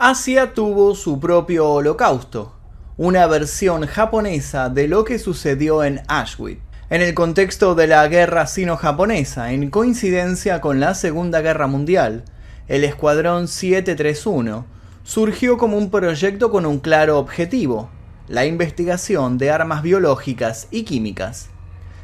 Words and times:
Asia 0.00 0.54
tuvo 0.54 0.94
su 0.94 1.18
propio 1.18 1.68
holocausto, 1.68 2.52
una 2.96 3.26
versión 3.26 3.84
japonesa 3.84 4.68
de 4.68 4.86
lo 4.86 5.02
que 5.02 5.18
sucedió 5.18 5.82
en 5.82 6.02
Auschwitz, 6.06 6.60
en 6.88 7.02
el 7.02 7.14
contexto 7.14 7.74
de 7.74 7.88
la 7.88 8.06
guerra 8.06 8.46
sino-japonesa, 8.46 9.50
en 9.50 9.70
coincidencia 9.70 10.60
con 10.60 10.78
la 10.78 10.94
Segunda 10.94 11.40
Guerra 11.40 11.66
Mundial. 11.66 12.22
El 12.68 12.84
Escuadrón 12.84 13.48
731 13.48 14.66
surgió 15.02 15.58
como 15.58 15.76
un 15.76 15.90
proyecto 15.90 16.52
con 16.52 16.64
un 16.64 16.78
claro 16.78 17.18
objetivo, 17.18 17.90
la 18.28 18.46
investigación 18.46 19.36
de 19.36 19.50
armas 19.50 19.82
biológicas 19.82 20.68
y 20.70 20.84
químicas. 20.84 21.48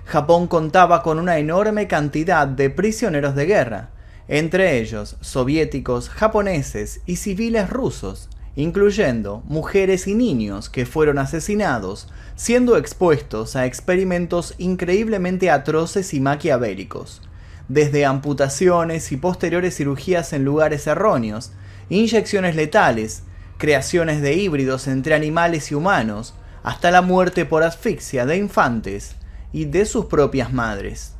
Japón 0.04 0.48
contaba 0.48 1.04
con 1.04 1.20
una 1.20 1.38
enorme 1.38 1.86
cantidad 1.86 2.48
de 2.48 2.70
prisioneros 2.70 3.36
de 3.36 3.46
guerra, 3.46 3.90
entre 4.28 4.78
ellos 4.78 5.16
soviéticos, 5.20 6.08
japoneses 6.08 7.00
y 7.06 7.16
civiles 7.16 7.68
rusos, 7.68 8.28
incluyendo 8.56 9.42
mujeres 9.46 10.06
y 10.06 10.14
niños 10.14 10.70
que 10.70 10.86
fueron 10.86 11.18
asesinados, 11.18 12.08
siendo 12.36 12.76
expuestos 12.76 13.56
a 13.56 13.66
experimentos 13.66 14.54
increíblemente 14.58 15.50
atroces 15.50 16.14
y 16.14 16.20
maquiavélicos, 16.20 17.20
desde 17.68 18.04
amputaciones 18.04 19.10
y 19.12 19.16
posteriores 19.16 19.76
cirugías 19.76 20.32
en 20.32 20.44
lugares 20.44 20.86
erróneos, 20.86 21.52
inyecciones 21.88 22.56
letales, 22.56 23.24
creaciones 23.58 24.20
de 24.22 24.34
híbridos 24.34 24.86
entre 24.86 25.14
animales 25.14 25.70
y 25.70 25.74
humanos, 25.74 26.34
hasta 26.62 26.90
la 26.90 27.02
muerte 27.02 27.44
por 27.44 27.62
asfixia 27.62 28.24
de 28.24 28.36
infantes 28.38 29.16
y 29.52 29.66
de 29.66 29.84
sus 29.84 30.06
propias 30.06 30.52
madres. 30.52 31.13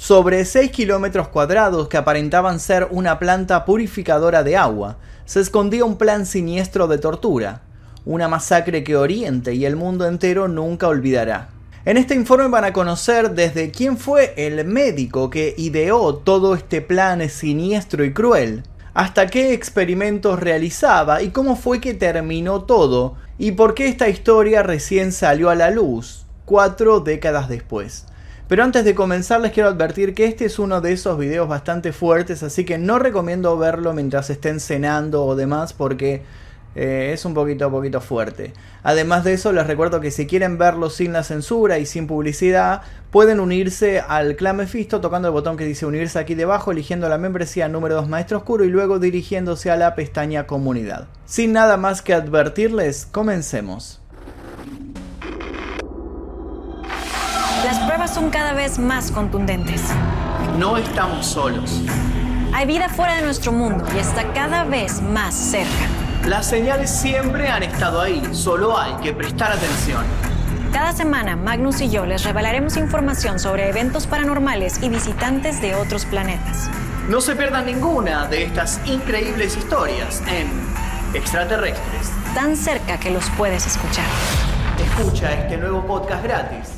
Sobre 0.00 0.44
6 0.44 0.70
kilómetros 0.70 1.26
cuadrados 1.26 1.88
que 1.88 1.96
aparentaban 1.96 2.60
ser 2.60 2.86
una 2.92 3.18
planta 3.18 3.64
purificadora 3.64 4.44
de 4.44 4.56
agua, 4.56 4.96
se 5.24 5.40
escondía 5.40 5.84
un 5.84 5.98
plan 5.98 6.24
siniestro 6.24 6.86
de 6.86 6.98
tortura, 6.98 7.62
una 8.04 8.28
masacre 8.28 8.84
que 8.84 8.96
Oriente 8.96 9.54
y 9.54 9.64
el 9.64 9.74
mundo 9.74 10.06
entero 10.06 10.46
nunca 10.46 10.86
olvidará. 10.86 11.48
En 11.84 11.96
este 11.96 12.14
informe 12.14 12.46
van 12.46 12.64
a 12.64 12.72
conocer 12.72 13.32
desde 13.32 13.72
quién 13.72 13.96
fue 13.96 14.34
el 14.36 14.64
médico 14.64 15.30
que 15.30 15.56
ideó 15.58 16.14
todo 16.14 16.54
este 16.54 16.80
plan 16.80 17.28
siniestro 17.28 18.04
y 18.04 18.12
cruel, 18.12 18.62
hasta 18.94 19.26
qué 19.26 19.52
experimentos 19.52 20.38
realizaba 20.38 21.22
y 21.22 21.30
cómo 21.30 21.56
fue 21.56 21.80
que 21.80 21.92
terminó 21.92 22.62
todo, 22.62 23.16
y 23.36 23.50
por 23.50 23.74
qué 23.74 23.88
esta 23.88 24.08
historia 24.08 24.62
recién 24.62 25.10
salió 25.10 25.50
a 25.50 25.56
la 25.56 25.72
luz, 25.72 26.24
cuatro 26.44 27.00
décadas 27.00 27.48
después. 27.48 28.06
Pero 28.48 28.64
antes 28.64 28.82
de 28.84 28.94
comenzar 28.94 29.42
les 29.42 29.52
quiero 29.52 29.68
advertir 29.68 30.14
que 30.14 30.24
este 30.24 30.46
es 30.46 30.58
uno 30.58 30.80
de 30.80 30.92
esos 30.92 31.18
videos 31.18 31.48
bastante 31.48 31.92
fuertes, 31.92 32.42
así 32.42 32.64
que 32.64 32.78
no 32.78 32.98
recomiendo 32.98 33.58
verlo 33.58 33.92
mientras 33.92 34.30
estén 34.30 34.58
cenando 34.58 35.26
o 35.26 35.36
demás 35.36 35.74
porque 35.74 36.22
eh, 36.74 37.10
es 37.12 37.26
un 37.26 37.34
poquito, 37.34 37.70
poquito 37.70 38.00
fuerte. 38.00 38.54
Además 38.82 39.24
de 39.24 39.34
eso, 39.34 39.52
les 39.52 39.66
recuerdo 39.66 40.00
que 40.00 40.10
si 40.10 40.26
quieren 40.26 40.56
verlo 40.56 40.88
sin 40.88 41.12
la 41.12 41.24
censura 41.24 41.78
y 41.78 41.84
sin 41.84 42.06
publicidad, 42.06 42.80
pueden 43.10 43.38
unirse 43.38 44.00
al 44.00 44.34
Clan 44.36 44.56
Mephisto 44.56 45.02
tocando 45.02 45.28
el 45.28 45.32
botón 45.32 45.58
que 45.58 45.66
dice 45.66 45.84
unirse 45.84 46.18
aquí 46.18 46.34
debajo, 46.34 46.72
eligiendo 46.72 47.06
la 47.10 47.18
membresía 47.18 47.68
número 47.68 47.96
2 47.96 48.08
Maestro 48.08 48.38
Oscuro 48.38 48.64
y 48.64 48.70
luego 48.70 48.98
dirigiéndose 48.98 49.70
a 49.70 49.76
la 49.76 49.94
pestaña 49.94 50.46
Comunidad. 50.46 51.08
Sin 51.26 51.52
nada 51.52 51.76
más 51.76 52.00
que 52.00 52.14
advertirles, 52.14 53.04
comencemos. 53.04 54.00
Son 58.08 58.30
cada 58.30 58.52
vez 58.52 58.78
más 58.78 59.10
contundentes. 59.10 59.82
No 60.58 60.76
estamos 60.76 61.26
solos. 61.26 61.82
Hay 62.52 62.66
vida 62.66 62.88
fuera 62.88 63.14
de 63.16 63.22
nuestro 63.22 63.52
mundo 63.52 63.84
y 63.94 63.98
está 63.98 64.32
cada 64.32 64.64
vez 64.64 65.00
más 65.02 65.34
cerca. 65.34 65.86
Las 66.26 66.46
señales 66.46 66.90
siempre 66.90 67.48
han 67.48 67.62
estado 67.62 68.00
ahí, 68.00 68.22
solo 68.32 68.78
hay 68.78 68.94
que 69.02 69.12
prestar 69.12 69.52
atención. 69.52 70.02
Cada 70.72 70.92
semana, 70.92 71.36
Magnus 71.36 71.80
y 71.80 71.90
yo 71.90 72.06
les 72.06 72.24
revelaremos 72.24 72.76
información 72.76 73.38
sobre 73.38 73.68
eventos 73.68 74.06
paranormales 74.06 74.82
y 74.82 74.88
visitantes 74.88 75.60
de 75.60 75.74
otros 75.74 76.04
planetas. 76.04 76.68
No 77.08 77.20
se 77.20 77.36
pierdan 77.36 77.66
ninguna 77.66 78.26
de 78.26 78.44
estas 78.44 78.80
increíbles 78.86 79.56
historias 79.56 80.22
en 80.28 80.48
Extraterrestres. 81.14 82.12
Tan 82.34 82.56
cerca 82.56 82.98
que 82.98 83.10
los 83.10 83.30
puedes 83.30 83.66
escuchar. 83.66 84.04
Escucha 84.78 85.32
este 85.32 85.56
nuevo 85.56 85.86
podcast 85.86 86.22
gratis 86.22 86.77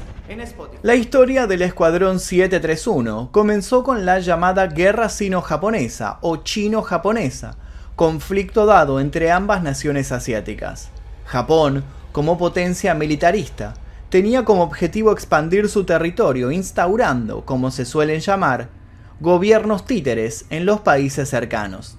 la 0.82 0.94
historia 0.94 1.48
del 1.48 1.62
Escuadrón 1.62 2.20
731 2.20 3.30
comenzó 3.32 3.82
con 3.82 4.06
la 4.06 4.20
llamada 4.20 4.68
Guerra 4.68 5.08
Sino-Japonesa 5.08 6.18
o 6.20 6.36
Chino-Japonesa, 6.36 7.56
conflicto 7.96 8.64
dado 8.64 9.00
entre 9.00 9.32
ambas 9.32 9.60
naciones 9.64 10.12
asiáticas. 10.12 10.91
Japón, 11.24 11.82
como 12.12 12.38
potencia 12.38 12.94
militarista, 12.94 13.74
tenía 14.08 14.44
como 14.44 14.62
objetivo 14.62 15.10
expandir 15.10 15.68
su 15.68 15.82
territorio 15.82 16.52
instaurando, 16.52 17.44
como 17.44 17.72
se 17.72 17.84
suelen 17.84 18.20
llamar, 18.20 18.68
gobiernos 19.18 19.84
títeres 19.84 20.44
en 20.50 20.64
los 20.64 20.80
países 20.80 21.28
cercanos. 21.28 21.97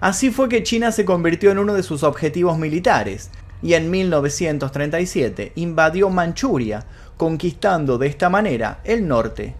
Así 0.00 0.30
fue 0.30 0.48
que 0.48 0.62
China 0.62 0.92
se 0.92 1.04
convirtió 1.04 1.50
en 1.50 1.58
uno 1.58 1.74
de 1.74 1.82
sus 1.82 2.04
objetivos 2.04 2.56
militares, 2.56 3.30
y 3.64 3.72
en 3.72 3.90
1937 3.90 5.52
invadió 5.54 6.10
Manchuria, 6.10 6.84
conquistando 7.16 7.98
de 7.98 8.06
esta 8.06 8.28
manera 8.28 8.80
el 8.84 9.06
norte. 9.06 9.54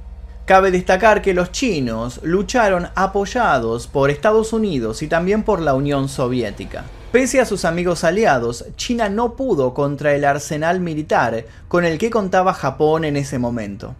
Cabe 0.47 0.70
destacar 0.70 1.22
que 1.22 1.32
los 1.32 1.53
chinos 1.53 2.20
lucharon 2.22 2.88
apoyados 2.94 3.87
por 3.87 4.10
Estados 4.10 4.53
Unidos 4.53 5.03
y 5.03 5.09
también 5.09 5.42
por 5.42 5.60
la 5.60 5.75
Unión 5.75 6.09
Soviética. 6.09 6.84
Pese 7.12 7.41
a 7.41 7.47
sus 7.47 7.64
amigos 7.64 8.04
aliados, 8.04 8.66
China 8.76 9.09
no 9.09 9.37
pudo 9.37 9.72
contra 9.72 10.14
el 10.14 10.25
arsenal 10.25 10.81
militar 10.81 11.47
con 11.69 11.84
el 11.84 11.97
que 11.97 12.10
contaba 12.10 12.53
Japón 12.53 13.04
en 13.04 13.16
ese 13.16 13.38
momento. 13.38 13.94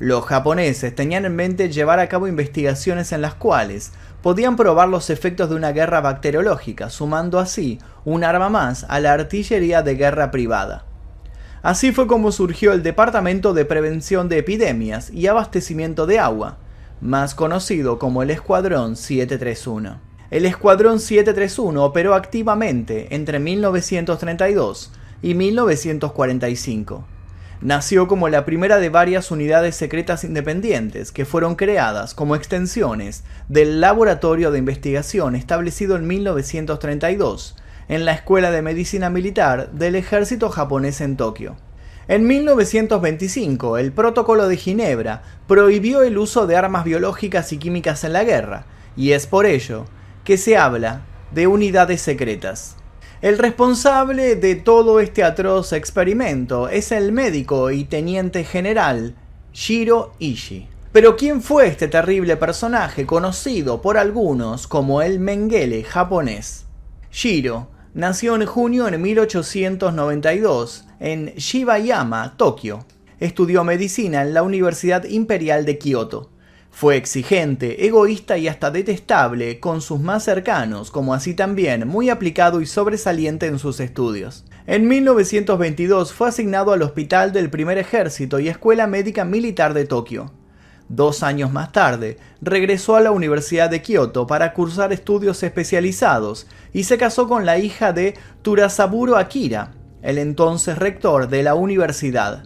Los 0.00 0.24
japoneses 0.24 0.94
tenían 0.94 1.26
en 1.26 1.36
mente 1.36 1.70
llevar 1.70 2.00
a 2.00 2.08
cabo 2.08 2.26
investigaciones 2.26 3.12
en 3.12 3.22
las 3.22 3.34
cuales 3.34 3.92
podían 4.22 4.56
probar 4.56 4.88
los 4.88 5.10
efectos 5.10 5.48
de 5.48 5.56
una 5.56 5.72
guerra 5.72 6.00
bacteriológica, 6.00 6.90
sumando 6.90 7.38
así 7.38 7.78
un 8.04 8.24
arma 8.24 8.48
más 8.48 8.84
a 8.88 8.98
la 8.98 9.12
artillería 9.12 9.82
de 9.82 9.94
guerra 9.94 10.30
privada. 10.30 10.84
Así 11.62 11.92
fue 11.92 12.06
como 12.06 12.32
surgió 12.32 12.72
el 12.72 12.82
Departamento 12.82 13.52
de 13.52 13.66
Prevención 13.66 14.30
de 14.30 14.38
Epidemias 14.38 15.10
y 15.10 15.26
Abastecimiento 15.26 16.06
de 16.06 16.18
Agua, 16.18 16.56
más 17.02 17.34
conocido 17.34 17.98
como 17.98 18.22
el 18.22 18.30
Escuadrón 18.30 18.96
731. 18.96 20.00
El 20.30 20.46
Escuadrón 20.46 21.00
731 21.00 21.84
operó 21.84 22.14
activamente 22.14 23.14
entre 23.14 23.40
1932 23.40 24.90
y 25.20 25.34
1945. 25.34 27.04
Nació 27.60 28.08
como 28.08 28.30
la 28.30 28.46
primera 28.46 28.78
de 28.78 28.88
varias 28.88 29.30
unidades 29.30 29.76
secretas 29.76 30.24
independientes 30.24 31.12
que 31.12 31.26
fueron 31.26 31.56
creadas 31.56 32.14
como 32.14 32.36
extensiones 32.36 33.22
del 33.48 33.82
Laboratorio 33.82 34.50
de 34.50 34.58
Investigación 34.58 35.36
establecido 35.36 35.96
en 35.96 36.06
1932 36.06 37.56
en 37.90 38.04
la 38.04 38.12
Escuela 38.12 38.52
de 38.52 38.62
Medicina 38.62 39.10
Militar 39.10 39.72
del 39.72 39.96
Ejército 39.96 40.48
japonés 40.48 41.00
en 41.00 41.16
Tokio. 41.16 41.56
En 42.06 42.24
1925, 42.24 43.78
el 43.78 43.90
Protocolo 43.90 44.46
de 44.46 44.56
Ginebra 44.56 45.22
prohibió 45.48 46.02
el 46.02 46.16
uso 46.16 46.46
de 46.46 46.54
armas 46.54 46.84
biológicas 46.84 47.52
y 47.52 47.58
químicas 47.58 48.04
en 48.04 48.12
la 48.12 48.22
guerra, 48.22 48.64
y 48.96 49.10
es 49.10 49.26
por 49.26 49.44
ello 49.44 49.86
que 50.22 50.36
se 50.36 50.56
habla 50.56 51.02
de 51.32 51.48
unidades 51.48 52.00
secretas. 52.00 52.76
El 53.22 53.38
responsable 53.38 54.36
de 54.36 54.54
todo 54.54 55.00
este 55.00 55.24
atroz 55.24 55.72
experimento 55.72 56.68
es 56.68 56.92
el 56.92 57.10
médico 57.10 57.72
y 57.72 57.82
teniente 57.82 58.44
general 58.44 59.16
Shiro 59.52 60.12
Ishii. 60.20 60.68
Pero 60.92 61.16
¿quién 61.16 61.42
fue 61.42 61.66
este 61.66 61.88
terrible 61.88 62.36
personaje 62.36 63.04
conocido 63.04 63.82
por 63.82 63.98
algunos 63.98 64.68
como 64.68 65.02
el 65.02 65.18
Mengele 65.18 65.82
japonés? 65.82 66.66
Shiro 67.12 67.79
nació 67.94 68.36
en 68.36 68.46
junio 68.46 68.84
de 68.86 68.98
1892 68.98 70.86
en 71.00 71.26
Shibayama, 71.36 72.36
Tokio. 72.36 72.84
Estudió 73.18 73.64
medicina 73.64 74.22
en 74.22 74.34
la 74.34 74.42
Universidad 74.42 75.04
Imperial 75.04 75.64
de 75.64 75.78
Kioto. 75.78 76.30
Fue 76.70 76.96
exigente, 76.96 77.84
egoísta 77.86 78.38
y 78.38 78.48
hasta 78.48 78.70
detestable 78.70 79.58
con 79.60 79.80
sus 79.82 80.00
más 80.00 80.24
cercanos, 80.24 80.90
como 80.90 81.14
así 81.14 81.34
también 81.34 81.86
muy 81.86 82.08
aplicado 82.10 82.60
y 82.60 82.66
sobresaliente 82.66 83.46
en 83.46 83.58
sus 83.58 83.80
estudios. 83.80 84.44
En 84.66 84.86
1922 84.86 86.12
fue 86.12 86.28
asignado 86.28 86.72
al 86.72 86.82
Hospital 86.82 87.32
del 87.32 87.50
Primer 87.50 87.76
Ejército 87.76 88.38
y 88.38 88.48
Escuela 88.48 88.86
Médica 88.86 89.24
Militar 89.24 89.74
de 89.74 89.84
Tokio. 89.84 90.32
Dos 90.90 91.22
años 91.22 91.52
más 91.52 91.70
tarde, 91.70 92.18
regresó 92.42 92.96
a 92.96 93.00
la 93.00 93.12
Universidad 93.12 93.70
de 93.70 93.80
Kioto 93.80 94.26
para 94.26 94.52
cursar 94.52 94.92
estudios 94.92 95.40
especializados 95.44 96.48
y 96.72 96.82
se 96.82 96.98
casó 96.98 97.28
con 97.28 97.46
la 97.46 97.60
hija 97.60 97.92
de 97.92 98.14
Turasaburo 98.42 99.16
Akira, 99.16 99.70
el 100.02 100.18
entonces 100.18 100.78
rector 100.78 101.28
de 101.28 101.44
la 101.44 101.54
universidad. 101.54 102.42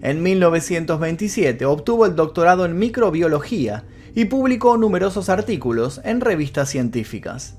En 0.00 0.22
1927 0.22 1.66
obtuvo 1.66 2.06
el 2.06 2.16
doctorado 2.16 2.64
en 2.64 2.78
microbiología 2.78 3.84
y 4.14 4.24
publicó 4.24 4.78
numerosos 4.78 5.28
artículos 5.28 6.00
en 6.02 6.22
revistas 6.22 6.70
científicas. 6.70 7.58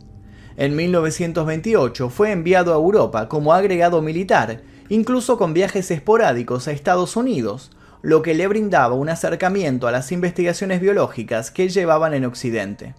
En 0.58 0.76
1928 0.76 2.10
fue 2.10 2.32
enviado 2.32 2.74
a 2.74 2.78
Europa 2.78 3.30
como 3.30 3.54
agregado 3.54 4.02
militar, 4.02 4.64
incluso 4.90 5.38
con 5.38 5.54
viajes 5.54 5.92
esporádicos 5.92 6.68
a 6.68 6.72
Estados 6.72 7.16
Unidos, 7.16 7.70
lo 8.04 8.22
que 8.22 8.34
le 8.34 8.48
brindaba 8.48 8.96
un 8.96 9.08
acercamiento 9.08 9.88
a 9.88 9.92
las 9.92 10.12
investigaciones 10.12 10.82
biológicas 10.82 11.52
que 11.52 11.70
llevaban 11.70 12.14
en 12.14 12.26
Occidente. 12.26 12.96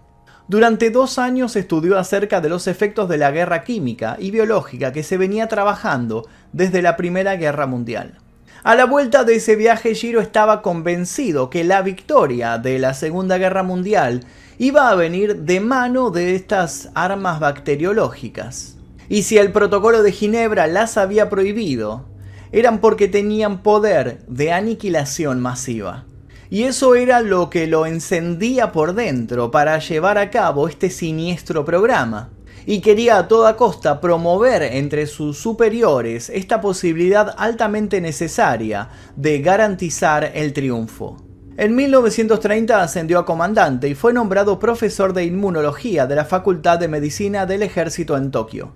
Durante 0.47 0.89
dos 0.89 1.19
años 1.19 1.55
estudió 1.55 1.99
acerca 1.99 2.41
de 2.41 2.49
los 2.49 2.65
efectos 2.65 3.07
de 3.07 3.19
la 3.19 3.29
guerra 3.29 3.63
química 3.63 4.17
y 4.19 4.31
biológica 4.31 4.91
que 4.91 5.03
se 5.03 5.17
venía 5.17 5.47
trabajando 5.47 6.27
desde 6.53 6.81
la 6.81 6.97
Primera 6.97 7.35
Guerra 7.35 7.67
Mundial. 7.67 8.17
A 8.63 8.73
la 8.73 8.85
vuelta 8.85 9.23
de 9.23 9.35
ese 9.35 9.55
viaje, 9.55 9.93
Giro 9.93 10.21
estaba 10.21 10.63
convencido 10.63 11.51
que 11.51 11.63
la 11.63 11.83
victoria 11.83 12.57
de 12.57 12.79
la 12.79 12.95
Segunda 12.95 13.37
Guerra 13.37 13.61
Mundial 13.61 14.25
iba 14.57 14.89
a 14.89 14.95
venir 14.95 15.41
de 15.41 15.59
mano 15.59 16.09
de 16.09 16.33
estas 16.33 16.89
armas 16.95 17.39
bacteriológicas. 17.39 18.75
Y 19.07 19.21
si 19.21 19.37
el 19.37 19.51
protocolo 19.51 20.01
de 20.01 20.11
Ginebra 20.11 20.65
las 20.65 20.97
había 20.97 21.29
prohibido, 21.29 22.07
eran 22.55 22.79
porque 22.79 23.09
tenían 23.09 23.61
poder 23.63 24.19
de 24.29 24.53
aniquilación 24.53 25.41
masiva. 25.41 26.05
Y 26.49 26.63
eso 26.63 26.95
era 26.95 27.19
lo 27.19 27.49
que 27.49 27.67
lo 27.67 27.85
encendía 27.85 28.71
por 28.71 28.95
dentro 28.95 29.51
para 29.51 29.77
llevar 29.79 30.17
a 30.17 30.29
cabo 30.29 30.69
este 30.69 30.89
siniestro 30.89 31.65
programa. 31.65 32.29
Y 32.65 32.79
quería 32.79 33.17
a 33.17 33.27
toda 33.27 33.57
costa 33.57 33.99
promover 33.99 34.63
entre 34.63 35.05
sus 35.05 35.37
superiores 35.37 36.29
esta 36.29 36.61
posibilidad 36.61 37.35
altamente 37.37 37.99
necesaria 37.99 38.87
de 39.17 39.39
garantizar 39.39 40.31
el 40.33 40.53
triunfo. 40.53 41.17
En 41.57 41.75
1930 41.75 42.81
ascendió 42.81 43.19
a 43.19 43.25
comandante 43.25 43.89
y 43.89 43.95
fue 43.95 44.13
nombrado 44.13 44.59
profesor 44.59 45.11
de 45.11 45.25
inmunología 45.25 46.07
de 46.07 46.15
la 46.15 46.23
Facultad 46.23 46.79
de 46.79 46.87
Medicina 46.87 47.45
del 47.45 47.63
Ejército 47.63 48.15
en 48.15 48.31
Tokio. 48.31 48.71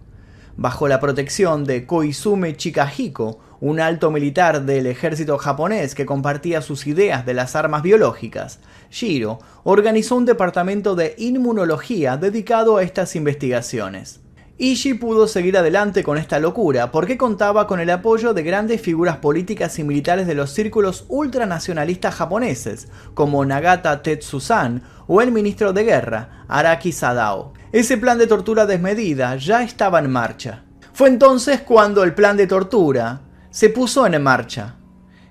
Bajo 0.58 0.90
la 0.90 1.00
protección 1.00 1.64
de 1.64 1.86
Koizume 1.86 2.58
Chikahiko, 2.58 3.40
un 3.62 3.80
alto 3.80 4.12
militar 4.12 4.64
del 4.64 4.88
ejército 4.88 5.38
japonés 5.38 5.96
que 5.96 6.06
compartía 6.06 6.62
sus 6.62 6.88
ideas 6.88 7.26
de 7.26 7.34
las 7.34 7.56
armas 7.56 7.82
biológicas, 7.82 8.60
Shiro 8.90 9.40
organizó 9.64 10.16
un 10.16 10.26
departamento 10.26 10.96
de 10.96 11.16
inmunología 11.18 12.18
dedicado 12.18 12.78
a 12.78 12.84
estas 12.84 13.16
investigaciones. 13.16 14.22
Ishii 14.62 14.96
pudo 14.96 15.26
seguir 15.30 15.58
adelante 15.58 16.04
con 16.04 16.18
esta 16.18 16.38
locura 16.38 16.92
porque 16.92 17.18
contaba 17.18 17.66
con 17.66 17.80
el 17.80 17.90
apoyo 17.90 18.34
de 18.34 18.44
grandes 18.44 18.82
figuras 18.82 19.16
políticas 19.16 19.80
y 19.80 19.86
militares 19.86 20.28
de 20.28 20.36
los 20.36 20.50
círculos 20.50 21.06
ultranacionalistas 21.08 22.16
japoneses, 22.16 22.90
como 23.14 23.46
Nagata 23.46 24.04
Tetsusan 24.04 24.84
o 25.08 25.22
el 25.22 25.32
ministro 25.32 25.72
de 25.72 25.86
guerra, 25.86 26.44
Araki 26.50 26.92
Sadao. 26.92 27.54
Ese 27.72 27.98
plan 27.98 28.18
de 28.18 28.28
tortura 28.28 28.66
desmedida 28.66 29.38
ya 29.38 29.64
estaba 29.64 30.00
en 30.00 30.12
marcha. 30.12 30.64
Fue 30.92 31.08
entonces 31.08 31.62
cuando 31.62 32.04
el 32.04 32.14
plan 32.14 32.36
de 32.36 32.46
tortura, 32.46 33.22
se 33.52 33.70
puso 33.70 34.06
en 34.06 34.22
marcha. 34.22 34.76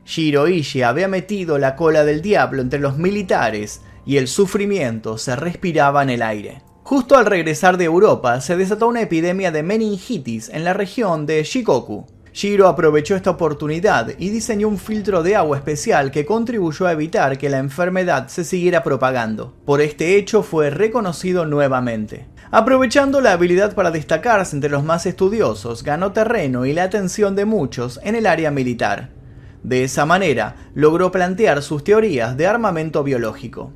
Shiroishi 0.05 0.83
había 0.83 1.07
metido 1.07 1.59
la 1.59 1.77
cola 1.77 2.05
del 2.05 2.23
diablo 2.23 2.63
entre 2.63 2.81
los 2.81 2.97
militares 2.97 3.83
y 4.07 4.17
el 4.17 4.27
sufrimiento 4.27 5.19
se 5.19 5.37
respiraba 5.37 6.03
en 6.03 6.11
el 6.11 6.23
aire. 6.23 6.63
Justo 6.83 7.19
al 7.19 7.27
regresar 7.27 7.77
de 7.77 7.85
Europa 7.85 8.41
se 8.41 8.57
desató 8.57 8.89
una 8.89 9.03
epidemia 9.03 9.51
de 9.51 9.63
meningitis 9.63 10.49
en 10.49 10.65
la 10.65 10.73
región 10.73 11.27
de 11.27 11.43
Shikoku. 11.43 12.07
Shiro 12.33 12.69
aprovechó 12.69 13.17
esta 13.17 13.31
oportunidad 13.31 14.15
y 14.19 14.31
diseñó 14.31 14.69
un 14.69 14.79
filtro 14.79 15.23
de 15.23 15.37
agua 15.37 15.59
especial 15.59 16.11
que 16.11 16.25
contribuyó 16.25 16.87
a 16.87 16.93
evitar 16.93 17.37
que 17.37 17.51
la 17.51 17.59
enfermedad 17.59 18.29
se 18.29 18.45
siguiera 18.45 18.83
propagando. 18.83 19.55
Por 19.67 19.81
este 19.81 20.17
hecho 20.17 20.43
fue 20.43 20.71
reconocido 20.71 21.45
nuevamente. 21.45 22.27
Aprovechando 22.51 23.21
la 23.21 23.33
habilidad 23.33 23.75
para 23.75 23.91
destacarse 23.91 24.57
entre 24.57 24.71
los 24.71 24.83
más 24.83 25.05
estudiosos, 25.05 25.83
ganó 25.83 26.13
terreno 26.13 26.65
y 26.65 26.73
la 26.73 26.85
atención 26.85 27.37
de 27.37 27.45
muchos 27.45 28.01
en 28.03 28.15
el 28.15 28.27
área 28.27 28.51
militar. 28.51 29.11
De 29.63 29.85
esa 29.85 30.07
manera, 30.07 30.57
logró 30.75 31.13
plantear 31.13 31.63
sus 31.63 31.85
teorías 31.85 32.39
de 32.39 32.47
armamento 32.47 33.05
biológico. 33.05 33.73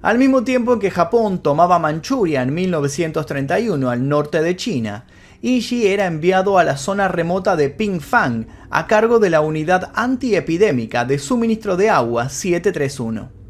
Al 0.00 0.16
mismo 0.16 0.42
tiempo 0.42 0.78
que 0.78 0.90
Japón 0.90 1.42
tomaba 1.42 1.78
Manchuria 1.78 2.42
en 2.42 2.54
1931 2.54 3.90
al 3.90 4.08
norte 4.08 4.42
de 4.42 4.56
China, 4.56 5.04
Ishii 5.42 5.88
era 5.88 6.06
enviado 6.06 6.58
a 6.58 6.64
la 6.64 6.78
zona 6.78 7.08
remota 7.08 7.56
de 7.56 7.68
Pingfang 7.68 8.46
a 8.70 8.86
cargo 8.86 9.18
de 9.18 9.28
la 9.28 9.42
unidad 9.42 9.92
antiepidémica 9.94 11.04
de 11.04 11.18
suministro 11.18 11.76
de 11.76 11.90
agua 11.90 12.30
731. 12.30 13.41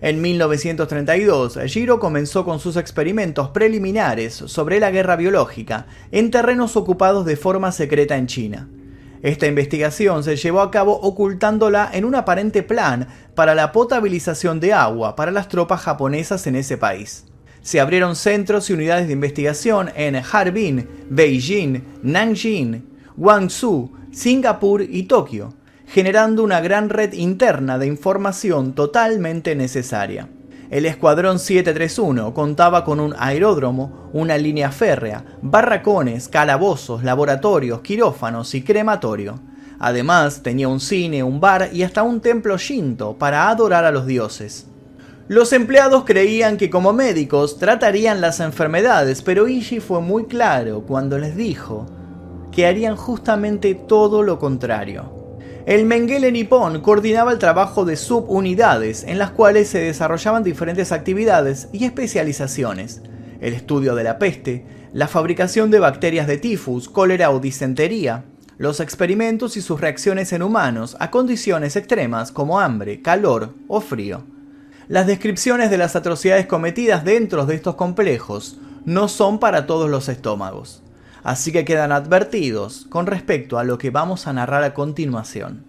En 0.00 0.20
1932, 0.20 1.58
Giro 1.66 1.98
comenzó 1.98 2.44
con 2.44 2.60
sus 2.60 2.76
experimentos 2.76 3.48
preliminares 3.48 4.34
sobre 4.34 4.78
la 4.78 4.90
guerra 4.90 5.16
biológica 5.16 5.86
en 6.12 6.30
terrenos 6.30 6.76
ocupados 6.76 7.24
de 7.24 7.36
forma 7.36 7.72
secreta 7.72 8.16
en 8.16 8.26
China. 8.26 8.68
Esta 9.22 9.46
investigación 9.46 10.22
se 10.22 10.36
llevó 10.36 10.60
a 10.60 10.70
cabo 10.70 11.00
ocultándola 11.00 11.90
en 11.92 12.04
un 12.04 12.14
aparente 12.14 12.62
plan 12.62 13.08
para 13.34 13.54
la 13.54 13.72
potabilización 13.72 14.60
de 14.60 14.74
agua 14.74 15.16
para 15.16 15.32
las 15.32 15.48
tropas 15.48 15.80
japonesas 15.80 16.46
en 16.46 16.56
ese 16.56 16.76
país. 16.76 17.24
Se 17.62 17.80
abrieron 17.80 18.14
centros 18.14 18.68
y 18.68 18.74
unidades 18.74 19.06
de 19.06 19.14
investigación 19.14 19.90
en 19.96 20.16
Harbin, 20.16 20.86
Beijing, 21.08 21.82
Nanjing, 22.02 22.84
Guangzhou, 23.16 23.90
Singapur 24.12 24.82
y 24.82 25.04
Tokio, 25.04 25.54
generando 25.86 26.42
una 26.42 26.60
gran 26.60 26.88
red 26.88 27.12
interna 27.12 27.78
de 27.78 27.86
información 27.86 28.74
totalmente 28.74 29.54
necesaria. 29.54 30.28
El 30.68 30.84
Escuadrón 30.84 31.38
731 31.38 32.34
contaba 32.34 32.84
con 32.84 32.98
un 32.98 33.14
aeródromo, 33.18 34.10
una 34.12 34.36
línea 34.36 34.72
férrea, 34.72 35.24
barracones, 35.40 36.28
calabozos, 36.28 37.04
laboratorios, 37.04 37.82
quirófanos 37.82 38.52
y 38.54 38.62
crematorio. 38.62 39.38
Además, 39.78 40.42
tenía 40.42 40.66
un 40.66 40.80
cine, 40.80 41.22
un 41.22 41.38
bar 41.38 41.70
y 41.72 41.84
hasta 41.84 42.02
un 42.02 42.20
templo 42.20 42.58
shinto 42.58 43.16
para 43.16 43.48
adorar 43.48 43.84
a 43.84 43.92
los 43.92 44.06
dioses. 44.06 44.66
Los 45.28 45.52
empleados 45.52 46.04
creían 46.04 46.56
que 46.56 46.70
como 46.70 46.92
médicos 46.92 47.58
tratarían 47.58 48.20
las 48.20 48.40
enfermedades, 48.40 49.22
pero 49.22 49.46
Ishii 49.46 49.80
fue 49.80 50.00
muy 50.00 50.24
claro 50.24 50.82
cuando 50.82 51.18
les 51.18 51.36
dijo 51.36 51.86
que 52.50 52.66
harían 52.66 52.96
justamente 52.96 53.74
todo 53.74 54.22
lo 54.22 54.38
contrario. 54.38 55.15
El 55.66 55.84
Mengele 55.84 56.30
Nippon 56.30 56.80
coordinaba 56.80 57.32
el 57.32 57.40
trabajo 57.40 57.84
de 57.84 57.96
subunidades 57.96 59.02
en 59.02 59.18
las 59.18 59.32
cuales 59.32 59.68
se 59.68 59.80
desarrollaban 59.80 60.44
diferentes 60.44 60.92
actividades 60.92 61.66
y 61.72 61.84
especializaciones. 61.84 63.02
El 63.40 63.52
estudio 63.52 63.96
de 63.96 64.04
la 64.04 64.20
peste, 64.20 64.64
la 64.92 65.08
fabricación 65.08 65.72
de 65.72 65.80
bacterias 65.80 66.28
de 66.28 66.38
tifus, 66.38 66.88
cólera 66.88 67.32
o 67.32 67.40
disentería, 67.40 68.26
los 68.58 68.78
experimentos 68.78 69.56
y 69.56 69.60
sus 69.60 69.80
reacciones 69.80 70.32
en 70.32 70.44
humanos 70.44 70.96
a 71.00 71.10
condiciones 71.10 71.74
extremas 71.74 72.30
como 72.30 72.60
hambre, 72.60 73.02
calor 73.02 73.52
o 73.66 73.80
frío. 73.80 74.22
Las 74.86 75.08
descripciones 75.08 75.68
de 75.68 75.78
las 75.78 75.96
atrocidades 75.96 76.46
cometidas 76.46 77.04
dentro 77.04 77.44
de 77.44 77.56
estos 77.56 77.74
complejos 77.74 78.56
no 78.84 79.08
son 79.08 79.40
para 79.40 79.66
todos 79.66 79.90
los 79.90 80.08
estómagos 80.08 80.84
así 81.26 81.50
que 81.50 81.64
quedan 81.64 81.90
advertidos 81.90 82.86
con 82.88 83.06
respecto 83.06 83.58
a 83.58 83.64
lo 83.64 83.78
que 83.78 83.90
vamos 83.90 84.28
a 84.28 84.32
narrar 84.32 84.62
a 84.62 84.74
continuación. 84.74 85.64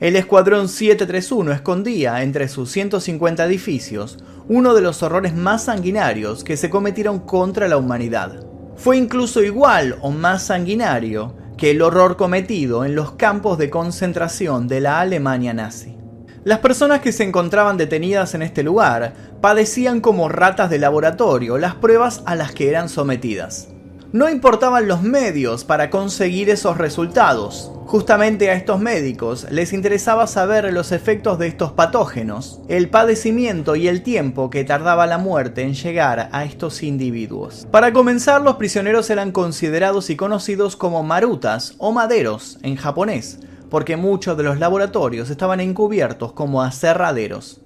El 0.00 0.16
Escuadrón 0.16 0.70
731 0.70 1.52
escondía 1.52 2.22
entre 2.22 2.48
sus 2.48 2.70
150 2.70 3.44
edificios 3.44 4.18
uno 4.48 4.72
de 4.72 4.80
los 4.80 5.02
horrores 5.02 5.34
más 5.34 5.64
sanguinarios 5.64 6.44
que 6.44 6.56
se 6.56 6.70
cometieron 6.70 7.18
contra 7.18 7.68
la 7.68 7.76
humanidad. 7.76 8.46
Fue 8.76 8.96
incluso 8.96 9.42
igual 9.42 9.98
o 10.00 10.10
más 10.12 10.44
sanguinario 10.44 11.34
que 11.58 11.72
el 11.72 11.82
horror 11.82 12.16
cometido 12.16 12.86
en 12.86 12.94
los 12.94 13.12
campos 13.12 13.58
de 13.58 13.68
concentración 13.68 14.66
de 14.66 14.80
la 14.80 15.00
Alemania 15.00 15.52
nazi. 15.52 15.94
Las 16.42 16.60
personas 16.60 17.02
que 17.02 17.12
se 17.12 17.24
encontraban 17.24 17.76
detenidas 17.76 18.34
en 18.34 18.40
este 18.40 18.62
lugar 18.62 19.12
padecían 19.42 20.00
como 20.00 20.30
ratas 20.30 20.70
de 20.70 20.78
laboratorio 20.78 21.58
las 21.58 21.74
pruebas 21.74 22.22
a 22.24 22.34
las 22.34 22.52
que 22.52 22.70
eran 22.70 22.88
sometidas. 22.88 23.75
No 24.12 24.30
importaban 24.30 24.86
los 24.86 25.02
medios 25.02 25.64
para 25.64 25.90
conseguir 25.90 26.48
esos 26.48 26.78
resultados. 26.78 27.72
Justamente 27.86 28.50
a 28.50 28.54
estos 28.54 28.80
médicos 28.80 29.46
les 29.50 29.72
interesaba 29.72 30.28
saber 30.28 30.72
los 30.72 30.92
efectos 30.92 31.38
de 31.38 31.48
estos 31.48 31.72
patógenos, 31.72 32.60
el 32.68 32.88
padecimiento 32.88 33.74
y 33.74 33.88
el 33.88 34.02
tiempo 34.02 34.48
que 34.48 34.64
tardaba 34.64 35.06
la 35.06 35.18
muerte 35.18 35.62
en 35.62 35.74
llegar 35.74 36.28
a 36.30 36.44
estos 36.44 36.82
individuos. 36.84 37.66
Para 37.70 37.92
comenzar, 37.92 38.42
los 38.42 38.56
prisioneros 38.56 39.10
eran 39.10 39.32
considerados 39.32 40.08
y 40.08 40.16
conocidos 40.16 40.76
como 40.76 41.02
marutas 41.02 41.74
o 41.78 41.90
maderos 41.90 42.58
en 42.62 42.76
japonés, 42.76 43.40
porque 43.70 43.96
muchos 43.96 44.36
de 44.36 44.44
los 44.44 44.58
laboratorios 44.60 45.30
estaban 45.30 45.60
encubiertos 45.60 46.32
como 46.32 46.62
aserraderos. 46.62 47.65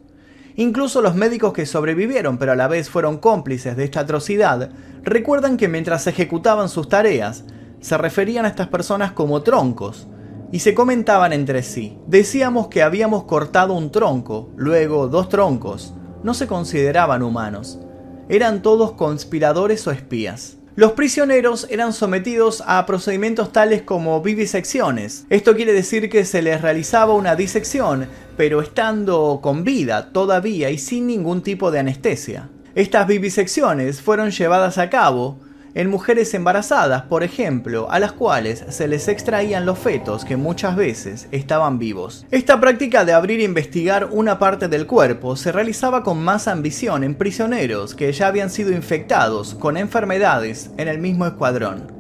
Incluso 0.61 1.01
los 1.01 1.15
médicos 1.15 1.55
que 1.55 1.65
sobrevivieron 1.65 2.37
pero 2.37 2.53
a 2.53 2.55
la 2.55 2.69
vez 2.69 2.91
fueron 2.91 3.17
cómplices 3.17 3.79
de 3.79 3.85
esta 3.85 4.01
atrocidad 4.01 4.69
recuerdan 5.03 5.57
que 5.57 5.69
mientras 5.69 6.07
ejecutaban 6.07 6.69
sus 6.69 6.87
tareas, 6.87 7.45
se 7.81 7.97
referían 7.97 8.45
a 8.45 8.49
estas 8.49 8.69
personas 8.69 9.13
como 9.13 9.43
troncos 9.43 10.07
y 10.53 10.59
se 10.59 10.75
comentaban 10.75 11.33
entre 11.33 11.63
sí. 11.63 11.97
Decíamos 12.07 12.69
que 12.69 12.83
habíamos 12.83 13.25
cortado 13.25 13.73
un 13.73 13.91
tronco, 13.91 14.51
luego 14.55 15.09
dos 15.09 15.31
troncos. 15.31 15.95
No 16.23 16.35
se 16.35 16.47
consideraban 16.47 17.23
humanos. 17.23 17.81
Eran 18.29 18.61
todos 18.61 18.93
conspiradores 18.93 19.87
o 19.87 19.93
espías. 19.93 20.59
Los 20.81 20.93
prisioneros 20.93 21.67
eran 21.69 21.93
sometidos 21.93 22.63
a 22.67 22.87
procedimientos 22.87 23.53
tales 23.53 23.83
como 23.83 24.23
vivisecciones. 24.23 25.27
Esto 25.29 25.55
quiere 25.55 25.75
decir 25.75 26.09
que 26.09 26.25
se 26.25 26.41
les 26.41 26.63
realizaba 26.63 27.13
una 27.13 27.37
disección, 27.37 28.09
pero 28.39 28.63
estando 28.63 29.41
con 29.43 29.63
vida 29.63 30.11
todavía 30.11 30.71
y 30.71 30.79
sin 30.79 31.07
ningún 31.07 31.43
tipo 31.43 31.71
de 31.71 31.81
anestesia. 31.81 32.49
Estas 32.75 33.07
vivisecciones 33.07 34.01
fueron 34.01 34.31
llevadas 34.31 34.79
a 34.79 34.89
cabo 34.89 35.39
en 35.75 35.91
mujeres 35.91 36.35
embarazadas, 36.35 37.03
por 37.03 37.23
ejemplo, 37.23 37.91
a 37.91 37.99
las 37.99 38.13
cuales 38.13 38.65
se 38.69 38.89
les 38.89 39.09
extraían 39.09 39.67
los 39.67 39.79
fetos 39.79 40.25
que 40.25 40.37
muchas 40.37 40.77
veces 40.77 41.29
estaban 41.31 41.79
vivos. 41.79 42.27
Esta 42.31 42.61
práctica 42.61 43.05
de 43.05 43.13
abrir 43.13 43.41
e 43.41 43.45
investigar 43.45 44.09
una 44.11 44.39
parte 44.39 44.69
del 44.69 44.87
cuerpo 44.87 45.37
se 45.37 45.53
realizaba 45.53 46.03
con 46.03 46.23
más 46.23 46.49
ambición 46.49 47.05
en 47.05 47.15
prisioneros 47.15 47.95
que 47.95 48.13
ya 48.13 48.27
habían 48.27 48.51
sido 48.51 48.73
infectados 48.73 49.55
con 49.55 49.77
enfermedades 49.77 50.71
en 50.77 50.89
el 50.89 50.99
mismo 50.99 51.27
escuadrón. 51.27 51.93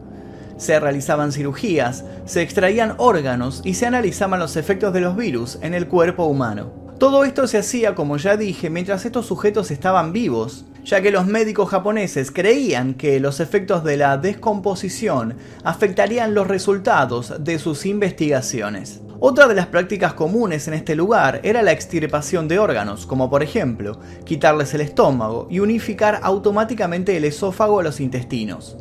Se 0.57 0.79
realizaban 0.79 1.33
cirugías, 1.33 2.05
se 2.27 2.43
extraían 2.43 2.95
órganos 2.99 3.62
y 3.65 3.75
se 3.75 3.87
analizaban 3.87 4.41
los 4.41 4.57
efectos 4.57 4.93
de 4.93 5.00
los 5.00 5.17
virus 5.17 5.59
en 5.62 5.73
el 5.73 5.89
cuerpo 5.89 6.25
humano. 6.25 6.73
Todo 6.99 7.25
esto 7.25 7.47
se 7.47 7.57
hacía, 7.57 7.95
como 7.95 8.19
ya 8.19 8.37
dije, 8.37 8.69
mientras 8.69 9.07
estos 9.07 9.25
sujetos 9.25 9.71
estaban 9.71 10.12
vivos, 10.12 10.67
ya 10.84 11.00
que 11.00 11.10
los 11.10 11.26
médicos 11.26 11.68
japoneses 11.68 12.30
creían 12.30 12.94
que 12.94 13.20
los 13.20 13.40
efectos 13.40 13.84
de 13.84 13.96
la 13.96 14.16
descomposición 14.16 15.37
afectarían 15.64 16.34
los 16.34 16.46
resultados 16.46 17.34
de 17.40 17.58
sus 17.58 17.87
investigaciones. 17.87 19.00
Otra 19.22 19.46
de 19.49 19.54
las 19.54 19.66
prácticas 19.66 20.14
comunes 20.14 20.66
en 20.66 20.72
este 20.72 20.96
lugar 20.96 21.40
era 21.42 21.62
la 21.62 21.72
extirpación 21.72 22.49
de 22.49 22.58
órganos, 22.58 23.04
como 23.04 23.28
por 23.28 23.42
ejemplo 23.42 24.00
quitarles 24.25 24.72
el 24.72 24.80
estómago 24.80 25.46
y 25.50 25.60
unificar 25.60 26.20
automáticamente 26.22 27.16
el 27.16 27.25
esófago 27.25 27.80
a 27.80 27.82
los 27.82 28.00
intestinos. 28.00 28.78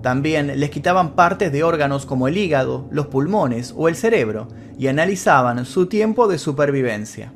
También 0.00 0.58
les 0.58 0.70
quitaban 0.70 1.14
partes 1.14 1.52
de 1.52 1.62
órganos 1.62 2.06
como 2.06 2.26
el 2.26 2.38
hígado, 2.38 2.88
los 2.90 3.08
pulmones 3.08 3.74
o 3.76 3.88
el 3.88 3.94
cerebro 3.94 4.48
y 4.78 4.88
analizaban 4.88 5.64
su 5.66 5.86
tiempo 5.86 6.26
de 6.26 6.38
supervivencia. 6.38 7.32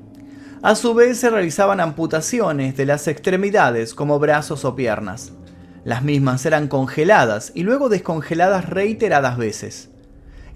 A 0.66 0.74
su 0.74 0.94
vez 0.94 1.20
se 1.20 1.30
realizaban 1.30 1.78
amputaciones 1.78 2.76
de 2.76 2.86
las 2.86 3.06
extremidades 3.06 3.94
como 3.94 4.18
brazos 4.18 4.64
o 4.64 4.74
piernas. 4.74 5.30
Las 5.84 6.02
mismas 6.02 6.44
eran 6.44 6.66
congeladas 6.66 7.52
y 7.54 7.62
luego 7.62 7.88
descongeladas 7.88 8.68
reiteradas 8.68 9.38
veces. 9.38 9.90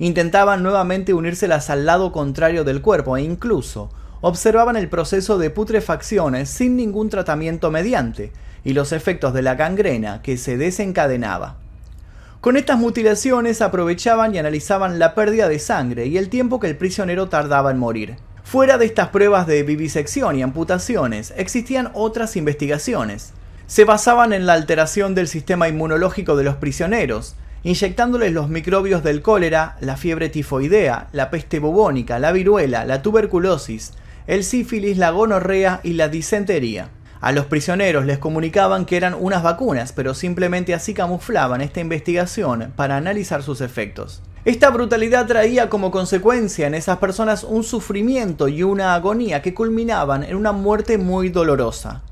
Intentaban 0.00 0.64
nuevamente 0.64 1.14
unírselas 1.14 1.70
al 1.70 1.86
lado 1.86 2.10
contrario 2.10 2.64
del 2.64 2.82
cuerpo 2.82 3.16
e 3.16 3.22
incluso 3.22 3.90
observaban 4.20 4.74
el 4.74 4.88
proceso 4.88 5.38
de 5.38 5.50
putrefacciones 5.50 6.50
sin 6.50 6.74
ningún 6.74 7.08
tratamiento 7.08 7.70
mediante 7.70 8.32
y 8.64 8.72
los 8.72 8.90
efectos 8.90 9.32
de 9.32 9.42
la 9.42 9.54
gangrena 9.54 10.22
que 10.22 10.38
se 10.38 10.56
desencadenaba. 10.56 11.58
Con 12.40 12.56
estas 12.56 12.80
mutilaciones 12.80 13.62
aprovechaban 13.62 14.34
y 14.34 14.38
analizaban 14.38 14.98
la 14.98 15.14
pérdida 15.14 15.48
de 15.48 15.60
sangre 15.60 16.06
y 16.06 16.18
el 16.18 16.30
tiempo 16.30 16.58
que 16.58 16.66
el 16.66 16.76
prisionero 16.76 17.28
tardaba 17.28 17.70
en 17.70 17.78
morir. 17.78 18.16
Fuera 18.50 18.78
de 18.78 18.86
estas 18.86 19.10
pruebas 19.10 19.46
de 19.46 19.62
vivisección 19.62 20.36
y 20.36 20.42
amputaciones, 20.42 21.32
existían 21.36 21.92
otras 21.94 22.34
investigaciones. 22.34 23.32
Se 23.68 23.84
basaban 23.84 24.32
en 24.32 24.44
la 24.44 24.54
alteración 24.54 25.14
del 25.14 25.28
sistema 25.28 25.68
inmunológico 25.68 26.34
de 26.34 26.42
los 26.42 26.56
prisioneros, 26.56 27.36
inyectándoles 27.62 28.32
los 28.32 28.48
microbios 28.48 29.04
del 29.04 29.22
cólera, 29.22 29.76
la 29.80 29.96
fiebre 29.96 30.30
tifoidea, 30.30 31.10
la 31.12 31.30
peste 31.30 31.60
bubónica, 31.60 32.18
la 32.18 32.32
viruela, 32.32 32.84
la 32.84 33.02
tuberculosis, 33.02 33.92
el 34.26 34.42
sífilis, 34.42 34.98
la 34.98 35.10
gonorrea 35.10 35.78
y 35.84 35.92
la 35.92 36.08
disentería. 36.08 36.88
A 37.20 37.30
los 37.30 37.46
prisioneros 37.46 38.04
les 38.04 38.18
comunicaban 38.18 38.84
que 38.84 38.96
eran 38.96 39.14
unas 39.14 39.44
vacunas, 39.44 39.92
pero 39.92 40.12
simplemente 40.12 40.74
así 40.74 40.92
camuflaban 40.92 41.60
esta 41.60 41.78
investigación 41.78 42.72
para 42.74 42.96
analizar 42.96 43.44
sus 43.44 43.60
efectos. 43.60 44.22
Esta 44.46 44.70
brutalidad 44.70 45.26
traía 45.26 45.68
como 45.68 45.90
consecuencia 45.90 46.66
en 46.66 46.74
esas 46.74 46.96
personas 46.96 47.44
un 47.44 47.62
sufrimiento 47.62 48.48
y 48.48 48.62
una 48.62 48.94
agonía 48.94 49.42
que 49.42 49.52
culminaban 49.52 50.22
en 50.22 50.34
una 50.34 50.52
muerte 50.52 50.96
muy 50.96 51.28
dolorosa. 51.28 52.02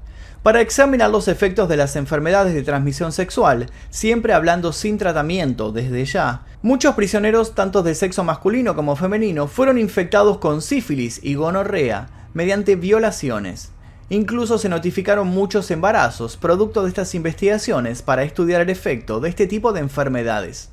Para 0.42 0.60
examinar 0.60 1.08
los 1.08 1.26
efectos 1.26 1.70
de 1.70 1.78
las 1.78 1.96
enfermedades 1.96 2.52
de 2.52 2.62
transmisión 2.62 3.12
sexual, 3.12 3.70
siempre 3.88 4.34
hablando 4.34 4.74
sin 4.74 4.98
tratamiento 4.98 5.72
desde 5.72 6.04
ya, 6.04 6.44
muchos 6.60 6.94
prisioneros, 6.94 7.54
tanto 7.54 7.82
de 7.82 7.94
sexo 7.94 8.24
masculino 8.24 8.76
como 8.76 8.94
femenino, 8.94 9.48
fueron 9.48 9.78
infectados 9.78 10.36
con 10.36 10.60
sífilis 10.60 11.20
y 11.22 11.34
gonorrea 11.34 12.28
mediante 12.34 12.76
violaciones. 12.76 13.70
Incluso 14.10 14.58
se 14.58 14.68
notificaron 14.68 15.28
muchos 15.28 15.70
embarazos 15.70 16.36
producto 16.36 16.82
de 16.82 16.90
estas 16.90 17.14
investigaciones 17.14 18.02
para 18.02 18.22
estudiar 18.22 18.60
el 18.60 18.68
efecto 18.68 19.18
de 19.18 19.30
este 19.30 19.46
tipo 19.46 19.72
de 19.72 19.80
enfermedades. 19.80 20.70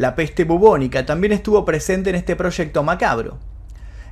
La 0.00 0.14
peste 0.14 0.44
bubónica 0.44 1.04
también 1.04 1.34
estuvo 1.34 1.62
presente 1.66 2.08
en 2.08 2.16
este 2.16 2.34
proyecto 2.34 2.82
macabro. 2.82 3.36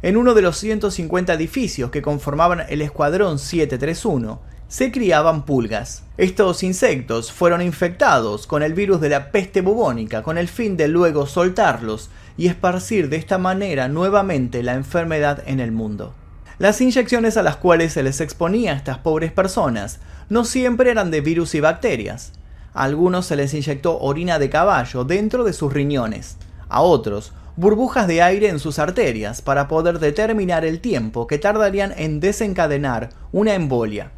En 0.03 0.19
uno 0.19 0.35
de 0.35 0.43
los 0.43 0.59
150 0.59 1.33
edificios 1.33 1.91
que 1.91 2.03
conformaban 2.03 2.67
el 2.69 2.83
Escuadrón 2.83 3.39
731, 3.39 4.39
se 4.69 4.93
criaban 4.93 5.47
pulgas. 5.47 6.03
Estos 6.19 6.63
insectos 6.63 7.33
fueron 7.33 7.63
infectados 7.63 8.47
con 8.47 8.63
el 8.63 8.75
virus 8.75 9.01
de 9.01 9.09
la 9.09 9.33
peste 9.33 9.63
bubónica 9.63 10.23
con 10.23 10.37
el 10.37 10.49
fin 10.49 10.77
de 10.77 10.89
luego 10.89 11.27
soltarlos 11.27 12.11
y 12.37 12.49
esparcir 12.49 13.09
de 13.09 13.17
esta 13.17 13.39
manera 13.39 13.89
nuevamente 13.89 14.63
la 14.63 14.75
enfermedad 14.75 15.43
en 15.47 15.59
el 15.59 15.73
mundo. 15.73 16.13
Las 16.59 16.83
inyecciones 16.83 17.39
a 17.39 17.43
las 17.43 17.57
cuales 17.57 17.95
se 17.95 18.03
les 18.03 18.21
exponía 18.21 18.75
a 18.75 18.77
estas 18.77 18.99
pobres 18.99 19.33
personas 19.33 20.01
no 20.29 20.45
siempre 20.45 20.91
eran 20.91 21.11
de 21.11 21.23
virus 21.23 21.55
y 21.55 21.61
bacterias. 21.61 22.38
A 22.79 22.85
algunos 22.85 23.27
se 23.27 23.35
les 23.35 23.55
inyectó 23.55 23.99
orina 23.99 24.39
de 24.39 24.51
caballo 24.51 25.03
dentro 25.03 25.43
de 25.43 25.53
sus 25.53 25.73
riñones, 25.73 26.37
a 26.69 26.81
otros 26.81 27.33
burbujas 27.57 28.07
de 28.07 28.23
aire 28.23 28.51
en 28.51 28.61
sus 28.61 28.79
arterias 28.79 29.43
para 29.43 29.67
poder 29.67 29.99
determinar 29.99 30.65
el 30.65 30.81
tiempo 30.81 31.27
que 31.27 31.39
tardarían 31.39 31.93
en 31.97 32.21
desencadenar 32.21 33.09
una 33.33 33.57
embolia. 33.57 34.13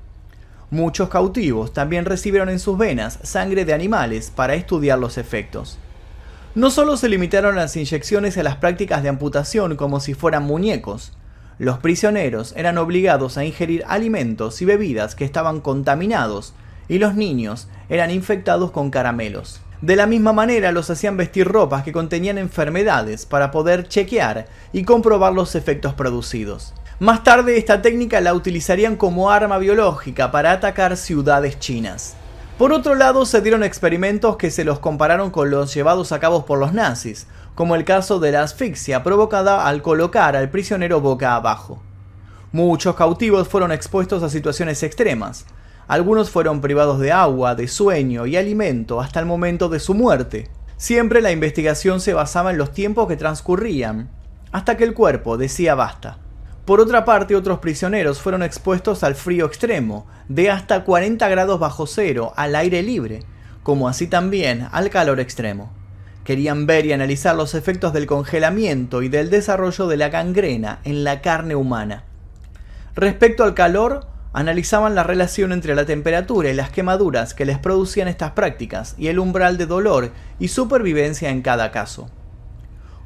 Muchos 0.71 1.09
cautivos 1.09 1.73
también 1.73 2.05
recibieron 2.05 2.51
en 2.51 2.59
sus 2.59 2.77
venas 2.77 3.19
sangre 3.23 3.65
de 3.65 3.73
animales 3.73 4.31
para 4.31 4.53
estudiar 4.53 4.99
los 4.99 5.17
efectos. 5.17 5.79
No 6.55 6.71
solo 6.71 6.99
se 6.99 7.09
limitaron 7.09 7.57
las 7.57 7.75
inyecciones 7.77 8.37
a 8.37 8.43
las 8.43 8.57
prácticas 8.57 9.03
de 9.03 9.09
amputación 9.09 9.77
como 9.77 10.01
si 10.01 10.13
fueran 10.13 10.43
muñecos, 10.43 11.15
los 11.59 11.79
prisioneros 11.79 12.53
eran 12.59 12.77
obligados 12.77 13.39
a 13.39 13.45
ingerir 13.47 13.85
alimentos 13.89 14.61
y 14.61 14.67
bebidas 14.67 15.15
que 15.15 15.25
estaban 15.25 15.63
contaminados 15.63 16.53
y 16.91 16.99
los 16.99 17.15
niños 17.15 17.69
eran 17.89 18.11
infectados 18.11 18.73
con 18.73 18.91
caramelos. 18.91 19.61
De 19.81 19.95
la 19.95 20.07
misma 20.07 20.33
manera 20.33 20.73
los 20.73 20.91
hacían 20.91 21.17
vestir 21.17 21.47
ropas 21.47 21.85
que 21.85 21.93
contenían 21.93 22.37
enfermedades 22.37 23.27
para 23.27 23.53
poder 23.53 23.87
chequear 23.89 24.49
y 24.73 24.83
comprobar 24.83 25.33
los 25.33 25.55
efectos 25.55 25.95
producidos. 25.95 26.75
Más 26.99 27.23
tarde 27.23 27.57
esta 27.57 27.81
técnica 27.81 28.21
la 28.21 28.35
utilizarían 28.35 28.97
como 28.97 29.31
arma 29.31 29.57
biológica 29.59 30.33
para 30.33 30.51
atacar 30.51 30.97
ciudades 30.97 31.61
chinas. 31.61 32.17
Por 32.59 32.73
otro 32.73 32.97
lado 32.97 33.25
se 33.25 33.41
dieron 33.41 33.63
experimentos 33.63 34.37
que 34.37 34.51
se 34.51 34.65
los 34.65 34.81
compararon 34.81 35.31
con 35.31 35.49
los 35.49 35.73
llevados 35.73 36.11
a 36.11 36.19
cabo 36.19 36.45
por 36.45 36.59
los 36.59 36.75
nazis, 36.75 37.29
como 37.55 37.77
el 37.77 37.85
caso 37.85 38.19
de 38.19 38.33
la 38.33 38.43
asfixia 38.43 39.05
provocada 39.05 39.65
al 39.65 39.81
colocar 39.81 40.35
al 40.35 40.51
prisionero 40.51 41.01
boca 41.01 41.37
abajo. 41.37 41.81
Muchos 42.51 42.97
cautivos 42.97 43.47
fueron 43.47 43.71
expuestos 43.71 44.25
a 44.25 44.29
situaciones 44.29 44.83
extremas, 44.83 45.47
algunos 45.91 46.31
fueron 46.31 46.61
privados 46.61 47.01
de 47.01 47.11
agua, 47.11 47.57
de 47.57 47.67
sueño 47.67 48.25
y 48.25 48.37
alimento 48.37 49.01
hasta 49.01 49.19
el 49.19 49.27
momento 49.27 49.69
de 49.69 49.81
su 49.81 49.93
muerte. 49.93 50.49
Siempre 50.77 51.21
la 51.21 51.33
investigación 51.33 52.01
se 52.01 52.15
basaba 52.15 52.53
en 52.53 52.59
los 52.59 52.73
tiempos 52.73 53.09
que 53.09 53.17
transcurrían, 53.17 54.09
hasta 54.53 54.77
que 54.77 54.85
el 54.85 54.95
cuerpo 54.95 55.37
decía 55.37 55.75
basta. 55.75 56.19
Por 56.65 56.79
otra 56.79 57.05
parte, 57.05 57.35
otros 57.35 57.59
prisioneros 57.59 58.21
fueron 58.21 58.45
expuestos 58.45 59.03
al 59.03 59.17
frío 59.17 59.47
extremo, 59.47 60.07
de 60.29 60.49
hasta 60.49 60.85
40 60.85 61.29
grados 61.29 61.59
bajo 61.59 61.89
cero, 61.89 62.35
al 62.37 62.55
aire 62.55 62.85
libre, 62.85 63.25
como 63.65 63.89
así 63.89 64.07
también 64.07 64.69
al 64.71 64.91
calor 64.91 65.19
extremo. 65.19 65.73
Querían 66.23 66.67
ver 66.67 66.87
y 66.87 66.93
analizar 66.93 67.35
los 67.35 67.57
efectos 67.57 67.93
del 67.93 68.07
congelamiento 68.07 69.03
y 69.03 69.09
del 69.09 69.29
desarrollo 69.29 69.89
de 69.89 69.97
la 69.97 70.09
gangrena 70.09 70.79
en 70.85 71.03
la 71.03 71.21
carne 71.21 71.57
humana. 71.57 72.05
Respecto 72.95 73.43
al 73.43 73.55
calor, 73.55 74.07
analizaban 74.33 74.95
la 74.95 75.03
relación 75.03 75.53
entre 75.53 75.75
la 75.75 75.85
temperatura 75.85 76.51
y 76.51 76.55
las 76.55 76.71
quemaduras 76.71 77.35
que 77.35 77.45
les 77.45 77.59
producían 77.59 78.09
estas 78.09 78.33
prácticas 78.33 78.95
y 78.97 79.09
el 79.09 79.19
umbral 79.19 79.59
de 79.59 79.67
dolor 79.67 80.13
y 80.39 80.49
supervivencia 80.49 81.31
en 81.31 81.43
cada 81.43 81.71
caso. 81.73 82.09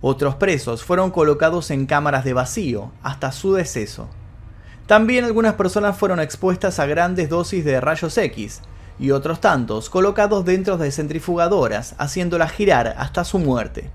Otros 0.00 0.35
presos 0.35 0.85
fueron 0.85 1.11
colocados 1.11 1.71
en 1.71 1.87
cámaras 1.87 2.25
de 2.25 2.35
vacío 2.35 2.93
hasta 3.02 3.33
su 3.33 3.54
deceso. 3.54 4.09
También 4.87 5.25
algunas 5.25 5.54
personas 5.54 5.97
fueron 5.97 6.21
expuestas 6.21 6.78
a 6.78 6.85
grandes 6.85 7.31
dosis 7.31 7.64
de 7.64 7.81
rayos 7.81 8.19
X 8.19 8.61
y 8.99 9.12
otros 9.12 9.40
tantos 9.40 9.88
colocados 9.88 10.45
dentro 10.45 10.76
de 10.76 10.93
centrifugadoras 10.93 11.95
haciéndolas 11.97 12.52
girar 12.52 12.95
hasta 12.99 13.25
su 13.25 13.38
muerte. 13.38 13.90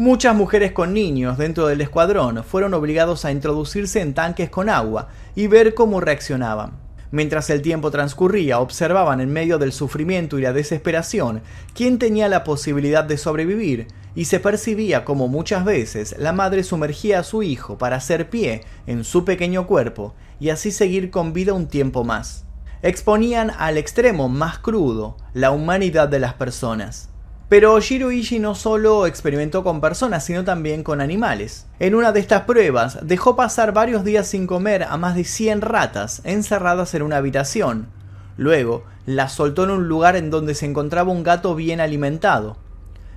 Muchas 0.00 0.36
mujeres 0.36 0.70
con 0.70 0.94
niños 0.94 1.38
dentro 1.38 1.66
del 1.66 1.80
escuadrón 1.80 2.44
fueron 2.44 2.72
obligados 2.72 3.24
a 3.24 3.32
introducirse 3.32 4.00
en 4.00 4.14
tanques 4.14 4.48
con 4.48 4.68
agua 4.68 5.08
y 5.34 5.48
ver 5.48 5.74
cómo 5.74 6.00
reaccionaban. 6.00 6.78
Mientras 7.10 7.50
el 7.50 7.62
tiempo 7.62 7.90
transcurría, 7.90 8.60
observaban 8.60 9.20
en 9.20 9.32
medio 9.32 9.58
del 9.58 9.72
sufrimiento 9.72 10.38
y 10.38 10.42
la 10.42 10.52
desesperación 10.52 11.42
quién 11.74 11.98
tenía 11.98 12.28
la 12.28 12.44
posibilidad 12.44 13.02
de 13.02 13.18
sobrevivir, 13.18 13.88
y 14.14 14.26
se 14.26 14.38
percibía 14.38 15.04
como 15.04 15.26
muchas 15.26 15.64
veces 15.64 16.14
la 16.16 16.32
madre 16.32 16.62
sumergía 16.62 17.18
a 17.18 17.24
su 17.24 17.42
hijo 17.42 17.76
para 17.76 17.96
hacer 17.96 18.30
pie 18.30 18.60
en 18.86 19.02
su 19.02 19.24
pequeño 19.24 19.66
cuerpo 19.66 20.14
y 20.38 20.50
así 20.50 20.70
seguir 20.70 21.10
con 21.10 21.32
vida 21.32 21.54
un 21.54 21.66
tiempo 21.66 22.04
más. 22.04 22.44
Exponían 22.82 23.50
al 23.58 23.76
extremo 23.76 24.28
más 24.28 24.60
crudo 24.60 25.16
la 25.34 25.50
humanidad 25.50 26.08
de 26.08 26.20
las 26.20 26.34
personas. 26.34 27.10
Pero 27.48 27.80
Shiroishi 27.80 28.40
no 28.40 28.54
solo 28.54 29.06
experimentó 29.06 29.64
con 29.64 29.80
personas, 29.80 30.22
sino 30.22 30.44
también 30.44 30.82
con 30.82 31.00
animales. 31.00 31.66
En 31.78 31.94
una 31.94 32.12
de 32.12 32.20
estas 32.20 32.42
pruebas, 32.42 32.98
dejó 33.02 33.36
pasar 33.36 33.72
varios 33.72 34.04
días 34.04 34.26
sin 34.26 34.46
comer 34.46 34.82
a 34.82 34.98
más 34.98 35.14
de 35.14 35.24
100 35.24 35.62
ratas 35.62 36.20
encerradas 36.24 36.92
en 36.92 37.02
una 37.02 37.16
habitación. 37.16 37.88
Luego, 38.36 38.84
las 39.06 39.32
soltó 39.32 39.64
en 39.64 39.70
un 39.70 39.88
lugar 39.88 40.14
en 40.14 40.28
donde 40.30 40.54
se 40.54 40.66
encontraba 40.66 41.10
un 41.10 41.22
gato 41.22 41.54
bien 41.54 41.80
alimentado. 41.80 42.58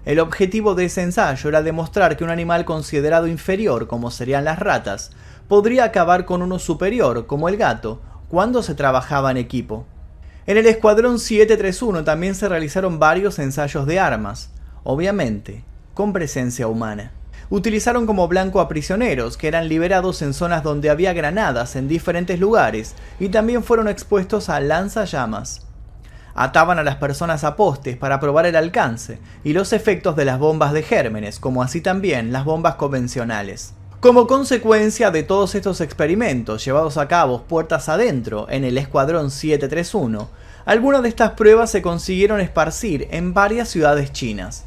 El 0.06 0.20
objetivo 0.20 0.76
de 0.76 0.86
ese 0.86 1.04
ensayo 1.04 1.50
era 1.50 1.62
demostrar 1.62 2.16
que 2.16 2.24
un 2.24 2.30
animal 2.30 2.64
considerado 2.64 3.28
inferior, 3.28 3.88
como 3.88 4.12
serían 4.12 4.46
las 4.46 4.60
ratas, 4.60 5.12
podría 5.50 5.84
acabar 5.84 6.24
con 6.24 6.42
uno 6.42 6.58
superior, 6.58 7.28
como 7.28 7.50
el 7.50 7.58
gato, 7.58 8.02
cuando 8.30 8.64
se 8.64 8.76
trabajaba 8.76 9.30
en 9.30 9.38
equipo. 9.38 9.86
En 10.48 10.58
el 10.58 10.66
Escuadrón 10.66 11.20
731 11.20 12.04
también 12.04 12.34
se 12.34 12.50
realizaron 12.50 12.98
varios 12.98 13.38
ensayos 13.38 13.86
de 13.86 14.00
armas, 14.00 14.50
obviamente, 14.84 15.64
con 15.94 16.14
presencia 16.14 16.68
humana. 16.68 17.12
Utilizaron 17.52 18.08
como 18.08 18.28
blanco 18.28 18.60
a 18.60 18.68
prisioneros 18.68 19.38
que 19.38 19.48
eran 19.48 19.68
liberados 19.68 20.24
en 20.24 20.34
zonas 20.34 20.64
donde 20.64 20.90
había 20.90 21.14
granadas 21.14 21.76
en 21.76 21.88
diferentes 21.88 22.40
lugares 22.40 22.96
y 23.20 23.30
también 23.30 23.64
fueron 23.64 23.88
expuestos 23.88 24.50
a 24.50 24.60
lanzallamas. 24.60 25.68
Ataban 26.34 26.80
a 26.80 26.84
las 26.84 26.96
personas 26.96 27.44
a 27.44 27.56
postes 27.56 27.96
para 27.98 28.20
probar 28.20 28.48
el 28.48 28.56
alcance 28.56 29.20
y 29.44 29.54
los 29.54 29.74
efectos 29.74 30.16
de 30.16 30.26
las 30.26 30.40
bombas 30.40 30.74
de 30.74 30.82
gérmenes, 30.82 31.40
como 31.40 31.62
así 31.62 31.82
también 31.82 32.32
las 32.32 32.46
bombas 32.46 32.76
convencionales. 32.76 33.76
Como 34.02 34.26
consecuencia 34.26 35.12
de 35.12 35.22
todos 35.22 35.54
estos 35.54 35.80
experimentos 35.80 36.66
llevados 36.66 36.98
a 36.98 37.08
cabo 37.08 37.44
puertas 37.44 37.88
adentro 37.88 38.48
en 38.50 38.64
el 38.64 38.80
Escuadrón 38.80 39.30
731, 39.30 40.28
algunas 40.66 41.04
de 41.04 41.10
estas 41.10 41.34
pruebas 41.34 41.70
se 41.70 41.84
consiguieron 41.84 42.40
esparcir 42.40 43.08
en 43.12 43.36
varias 43.36 43.70
ciudades 43.70 44.12
chinas. 44.12 44.64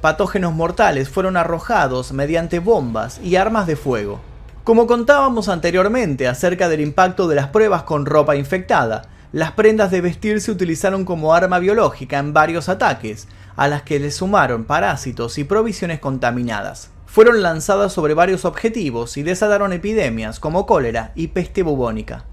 Patógenos 0.00 0.54
mortales 0.54 1.08
fueron 1.08 1.36
arrojados 1.36 2.12
mediante 2.12 2.60
bombas 2.60 3.20
y 3.20 3.34
armas 3.34 3.66
de 3.66 3.74
fuego. 3.74 4.20
Como 4.62 4.86
contábamos 4.86 5.48
anteriormente 5.48 6.28
acerca 6.28 6.68
del 6.68 6.80
impacto 6.80 7.26
de 7.26 7.34
las 7.34 7.48
pruebas 7.48 7.82
con 7.82 8.06
ropa 8.06 8.36
infectada, 8.36 9.08
las 9.32 9.50
prendas 9.50 9.90
de 9.90 10.02
vestir 10.02 10.40
se 10.40 10.52
utilizaron 10.52 11.04
como 11.04 11.34
arma 11.34 11.58
biológica 11.58 12.20
en 12.20 12.32
varios 12.32 12.68
ataques, 12.68 13.26
a 13.56 13.66
las 13.66 13.82
que 13.82 13.98
le 13.98 14.12
sumaron 14.12 14.66
parásitos 14.66 15.36
y 15.38 15.42
provisiones 15.42 15.98
contaminadas 15.98 16.90
fueron 17.08 17.42
lanzadas 17.42 17.94
sobre 17.94 18.12
varios 18.12 18.44
objetivos 18.44 19.16
y 19.16 19.22
desataron 19.22 19.72
epidemias 19.72 20.38
como 20.38 20.66
cólera 20.66 21.12
y 21.14 21.28
peste 21.28 21.62
bubónica. 21.62 22.26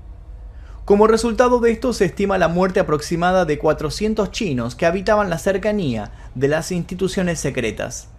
Como 0.84 1.08
resultado 1.08 1.62
de 1.62 1.72
esto 1.72 1.94
se 1.94 2.06
estima 2.06 2.38
la 2.38 2.50
muerte 2.50 2.82
aproximada 2.82 3.46
de 3.46 3.58
400 3.58 4.32
chinos 4.32 4.76
que 4.76 4.86
habitaban 4.86 5.30
la 5.30 5.40
cercanía 5.40 6.12
de 6.36 6.50
las 6.50 6.74
instituciones 6.74 7.40
secretas. 7.40 8.10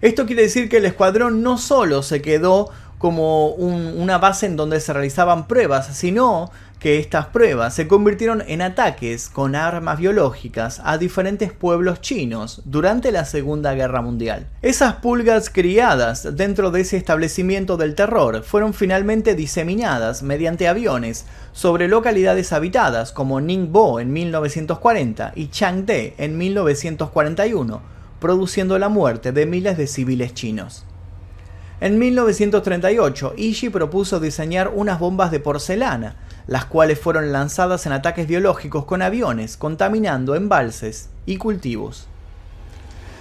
Esto 0.00 0.24
quiere 0.24 0.42
decir 0.42 0.70
que 0.70 0.78
el 0.78 0.86
escuadrón 0.86 1.42
no 1.42 1.58
solo 1.58 2.02
se 2.02 2.22
quedó 2.22 2.70
como 3.02 3.48
una 3.48 4.18
base 4.18 4.46
en 4.46 4.54
donde 4.54 4.78
se 4.78 4.92
realizaban 4.92 5.48
pruebas, 5.48 5.88
sino 5.88 6.52
que 6.78 7.00
estas 7.00 7.26
pruebas 7.26 7.74
se 7.74 7.88
convirtieron 7.88 8.44
en 8.46 8.62
ataques 8.62 9.28
con 9.28 9.56
armas 9.56 9.98
biológicas 9.98 10.80
a 10.84 10.98
diferentes 10.98 11.52
pueblos 11.52 12.00
chinos 12.00 12.62
durante 12.64 13.10
la 13.10 13.24
Segunda 13.24 13.74
Guerra 13.74 14.02
Mundial. 14.02 14.46
Esas 14.62 14.94
pulgas 14.94 15.50
criadas 15.50 16.36
dentro 16.36 16.70
de 16.70 16.82
ese 16.82 16.96
establecimiento 16.96 17.76
del 17.76 17.96
terror 17.96 18.44
fueron 18.44 18.72
finalmente 18.72 19.34
diseminadas 19.34 20.22
mediante 20.22 20.68
aviones 20.68 21.26
sobre 21.50 21.88
localidades 21.88 22.52
habitadas 22.52 23.10
como 23.10 23.40
Ningbo 23.40 23.98
en 23.98 24.12
1940 24.12 25.32
y 25.34 25.48
Changde 25.48 26.14
en 26.18 26.38
1941, 26.38 27.82
produciendo 28.20 28.78
la 28.78 28.88
muerte 28.88 29.32
de 29.32 29.44
miles 29.46 29.76
de 29.76 29.88
civiles 29.88 30.34
chinos. 30.34 30.84
En 31.82 31.98
1938, 31.98 33.34
Ishii 33.36 33.70
propuso 33.70 34.20
diseñar 34.20 34.70
unas 34.72 35.00
bombas 35.00 35.32
de 35.32 35.40
porcelana 35.40 36.14
las 36.46 36.64
cuales 36.64 37.00
fueron 37.00 37.32
lanzadas 37.32 37.86
en 37.86 37.92
ataques 37.92 38.28
biológicos 38.28 38.84
con 38.84 39.02
aviones, 39.02 39.56
contaminando 39.56 40.36
embalses 40.36 41.10
y 41.26 41.38
cultivos. 41.38 42.06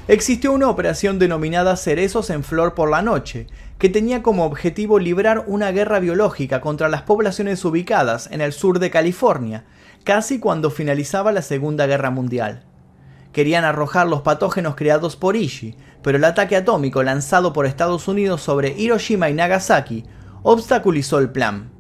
Existió 0.08 0.52
una 0.52 0.70
operación 0.70 1.18
denominada 1.18 1.76
Cerezos 1.76 2.30
en 2.30 2.44
Flor 2.44 2.76
por 2.76 2.92
la 2.92 3.02
Noche, 3.02 3.48
que 3.80 3.90
tenía 3.90 4.22
como 4.22 4.46
objetivo 4.46 5.00
librar 5.00 5.46
una 5.48 5.72
guerra 5.72 6.00
biológica 6.00 6.62
contra 6.62 6.88
las 6.88 7.02
poblaciones 7.02 7.66
ubicadas 7.66 8.30
en 8.32 8.42
el 8.42 8.54
sur 8.54 8.78
de 8.78 8.92
California, 8.92 9.64
casi 10.04 10.40
cuando 10.40 10.70
finalizaba 10.70 11.32
la 11.32 11.42
Segunda 11.42 11.88
Guerra 11.88 12.12
Mundial. 12.12 12.64
Querían 13.32 13.64
arrojar 13.64 14.08
los 14.08 14.22
patógenos 14.22 14.76
creados 14.76 15.16
por 15.16 15.36
Ishii, 15.36 15.76
pero 16.04 16.18
el 16.18 16.24
ataque 16.24 16.56
atómico 16.56 17.02
lanzado 17.04 17.54
por 17.54 17.66
Estados 17.66 18.08
Unidos 18.08 18.42
sobre 18.42 18.78
Hiroshima 18.78 19.30
y 19.30 19.34
Nagasaki 19.34 20.06
obstaculizó 20.44 21.20
el 21.20 21.30
plan. 21.30 21.71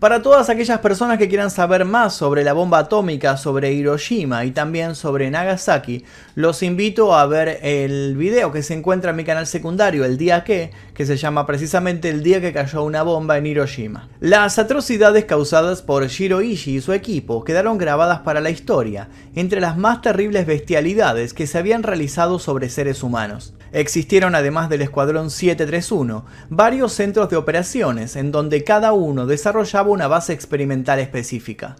Para 0.00 0.22
todas 0.22 0.48
aquellas 0.48 0.78
personas 0.78 1.18
que 1.18 1.28
quieran 1.28 1.50
saber 1.50 1.84
más 1.84 2.14
sobre 2.14 2.42
la 2.42 2.54
bomba 2.54 2.78
atómica, 2.78 3.36
sobre 3.36 3.74
Hiroshima 3.74 4.46
y 4.46 4.50
también 4.50 4.94
sobre 4.94 5.30
Nagasaki, 5.30 6.06
los 6.34 6.62
invito 6.62 7.14
a 7.14 7.26
ver 7.26 7.58
el 7.60 8.16
video 8.16 8.50
que 8.50 8.62
se 8.62 8.72
encuentra 8.72 9.10
en 9.10 9.18
mi 9.18 9.24
canal 9.24 9.46
secundario, 9.46 10.06
El 10.06 10.16
Día 10.16 10.42
Que, 10.42 10.70
que 10.94 11.04
se 11.04 11.18
llama 11.18 11.44
precisamente 11.44 12.08
El 12.08 12.22
Día 12.22 12.40
que 12.40 12.54
cayó 12.54 12.82
una 12.82 13.02
bomba 13.02 13.36
en 13.36 13.44
Hiroshima. 13.44 14.08
Las 14.20 14.58
atrocidades 14.58 15.26
causadas 15.26 15.82
por 15.82 16.06
Shiroishi 16.06 16.76
y 16.76 16.80
su 16.80 16.94
equipo 16.94 17.44
quedaron 17.44 17.76
grabadas 17.76 18.20
para 18.20 18.40
la 18.40 18.48
historia, 18.48 19.10
entre 19.34 19.60
las 19.60 19.76
más 19.76 20.00
terribles 20.00 20.46
bestialidades 20.46 21.34
que 21.34 21.46
se 21.46 21.58
habían 21.58 21.82
realizado 21.82 22.38
sobre 22.38 22.70
seres 22.70 23.02
humanos. 23.02 23.52
Existieron 23.72 24.34
además 24.34 24.68
del 24.68 24.82
Escuadrón 24.82 25.30
731 25.30 26.24
varios 26.48 26.92
centros 26.92 27.30
de 27.30 27.36
operaciones 27.36 28.16
en 28.16 28.32
donde 28.32 28.64
cada 28.64 28.92
uno 28.92 29.26
desarrollaba 29.26 29.90
una 29.90 30.08
base 30.08 30.32
experimental 30.32 30.98
específica. 30.98 31.76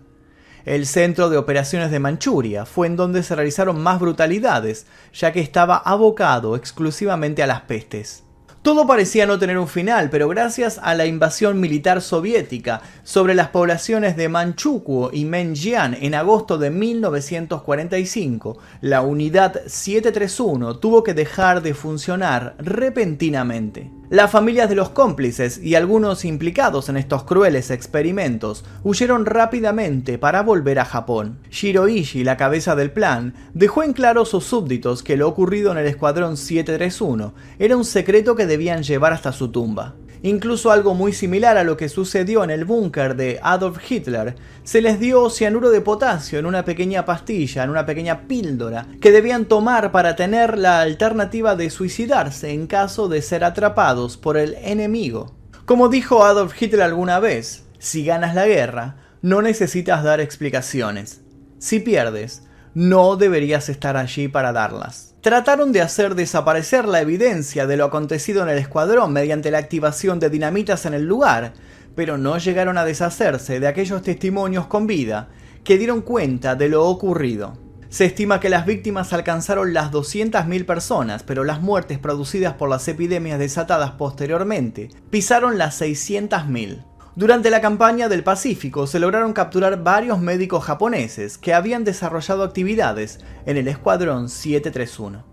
El 0.64 0.86
centro 0.86 1.30
de 1.30 1.38
operaciones 1.38 1.90
de 1.90 1.98
Manchuria 1.98 2.66
fue 2.66 2.86
en 2.86 2.96
donde 2.96 3.22
se 3.22 3.34
realizaron 3.34 3.80
más 3.80 3.98
brutalidades, 3.98 4.86
ya 5.12 5.32
que 5.32 5.40
estaba 5.40 5.76
abocado 5.76 6.54
exclusivamente 6.54 7.42
a 7.42 7.46
las 7.46 7.62
pestes. 7.62 8.24
Todo 8.62 8.86
parecía 8.86 9.24
no 9.24 9.38
tener 9.38 9.56
un 9.56 9.68
final, 9.68 10.10
pero 10.10 10.28
gracias 10.28 10.78
a 10.82 10.94
la 10.94 11.06
invasión 11.06 11.60
militar 11.60 12.02
soviética 12.02 12.82
sobre 13.04 13.34
las 13.34 13.48
poblaciones 13.48 14.18
de 14.18 14.28
Manchukuo 14.28 15.08
y 15.14 15.24
Menjian 15.24 15.96
en 15.98 16.14
agosto 16.14 16.58
de 16.58 16.68
1945, 16.68 18.58
la 18.82 19.00
unidad 19.00 19.62
731 19.66 20.76
tuvo 20.76 21.02
que 21.02 21.14
dejar 21.14 21.62
de 21.62 21.72
funcionar 21.72 22.54
repentinamente. 22.58 23.99
Las 24.10 24.32
familias 24.32 24.68
de 24.68 24.74
los 24.74 24.88
cómplices 24.88 25.58
y 25.58 25.76
algunos 25.76 26.24
implicados 26.24 26.88
en 26.88 26.96
estos 26.96 27.22
crueles 27.22 27.70
experimentos 27.70 28.64
huyeron 28.82 29.24
rápidamente 29.24 30.18
para 30.18 30.42
volver 30.42 30.80
a 30.80 30.84
Japón. 30.84 31.38
Shiroishi, 31.48 32.24
la 32.24 32.36
cabeza 32.36 32.74
del 32.74 32.90
plan, 32.90 33.34
dejó 33.54 33.84
en 33.84 33.92
claro 33.92 34.22
a 34.22 34.26
sus 34.26 34.42
súbditos 34.42 35.04
que 35.04 35.16
lo 35.16 35.28
ocurrido 35.28 35.70
en 35.70 35.78
el 35.78 35.86
Escuadrón 35.86 36.36
731 36.36 37.34
era 37.60 37.76
un 37.76 37.84
secreto 37.84 38.34
que 38.34 38.46
debían 38.46 38.82
llevar 38.82 39.12
hasta 39.12 39.30
su 39.30 39.52
tumba. 39.52 39.94
Incluso 40.22 40.70
algo 40.70 40.94
muy 40.94 41.12
similar 41.12 41.56
a 41.56 41.64
lo 41.64 41.76
que 41.76 41.88
sucedió 41.88 42.44
en 42.44 42.50
el 42.50 42.66
búnker 42.66 43.16
de 43.16 43.40
Adolf 43.42 43.78
Hitler, 43.90 44.34
se 44.64 44.82
les 44.82 45.00
dio 45.00 45.30
cianuro 45.30 45.70
de 45.70 45.80
potasio 45.80 46.38
en 46.38 46.46
una 46.46 46.64
pequeña 46.64 47.06
pastilla, 47.06 47.64
en 47.64 47.70
una 47.70 47.86
pequeña 47.86 48.28
píldora, 48.28 48.86
que 49.00 49.12
debían 49.12 49.46
tomar 49.46 49.92
para 49.92 50.16
tener 50.16 50.58
la 50.58 50.80
alternativa 50.80 51.56
de 51.56 51.70
suicidarse 51.70 52.50
en 52.50 52.66
caso 52.66 53.08
de 53.08 53.22
ser 53.22 53.44
atrapados 53.44 54.18
por 54.18 54.36
el 54.36 54.56
enemigo. 54.62 55.34
Como 55.64 55.88
dijo 55.88 56.24
Adolf 56.24 56.60
Hitler 56.60 56.82
alguna 56.82 57.18
vez, 57.18 57.64
si 57.78 58.04
ganas 58.04 58.34
la 58.34 58.46
guerra, 58.46 58.96
no 59.22 59.40
necesitas 59.40 60.04
dar 60.04 60.20
explicaciones. 60.20 61.22
Si 61.58 61.80
pierdes, 61.80 62.42
no 62.74 63.16
deberías 63.16 63.68
estar 63.68 63.96
allí 63.96 64.28
para 64.28 64.52
darlas. 64.52 65.09
Trataron 65.20 65.70
de 65.72 65.82
hacer 65.82 66.14
desaparecer 66.14 66.88
la 66.88 67.02
evidencia 67.02 67.66
de 67.66 67.76
lo 67.76 67.84
acontecido 67.84 68.42
en 68.42 68.48
el 68.48 68.56
escuadrón 68.56 69.12
mediante 69.12 69.50
la 69.50 69.58
activación 69.58 70.18
de 70.18 70.30
dinamitas 70.30 70.86
en 70.86 70.94
el 70.94 71.04
lugar, 71.04 71.52
pero 71.94 72.16
no 72.16 72.38
llegaron 72.38 72.78
a 72.78 72.86
deshacerse 72.86 73.60
de 73.60 73.68
aquellos 73.68 74.00
testimonios 74.00 74.66
con 74.66 74.86
vida 74.86 75.28
que 75.62 75.76
dieron 75.76 76.00
cuenta 76.00 76.54
de 76.54 76.70
lo 76.70 76.86
ocurrido. 76.86 77.58
Se 77.90 78.06
estima 78.06 78.40
que 78.40 78.48
las 78.48 78.64
víctimas 78.64 79.12
alcanzaron 79.12 79.74
las 79.74 79.90
200.000 79.90 80.64
personas, 80.64 81.22
pero 81.22 81.44
las 81.44 81.60
muertes 81.60 81.98
producidas 81.98 82.54
por 82.54 82.70
las 82.70 82.88
epidemias 82.88 83.38
desatadas 83.38 83.90
posteriormente 83.90 84.88
pisaron 85.10 85.58
las 85.58 85.82
600.000. 85.82 86.89
Durante 87.16 87.50
la 87.50 87.60
campaña 87.60 88.08
del 88.08 88.22
Pacífico 88.22 88.86
se 88.86 89.00
lograron 89.00 89.32
capturar 89.32 89.82
varios 89.82 90.20
médicos 90.20 90.62
japoneses 90.64 91.38
que 91.38 91.52
habían 91.52 91.82
desarrollado 91.82 92.44
actividades 92.44 93.18
en 93.46 93.56
el 93.56 93.66
Escuadrón 93.66 94.28
731. 94.28 95.24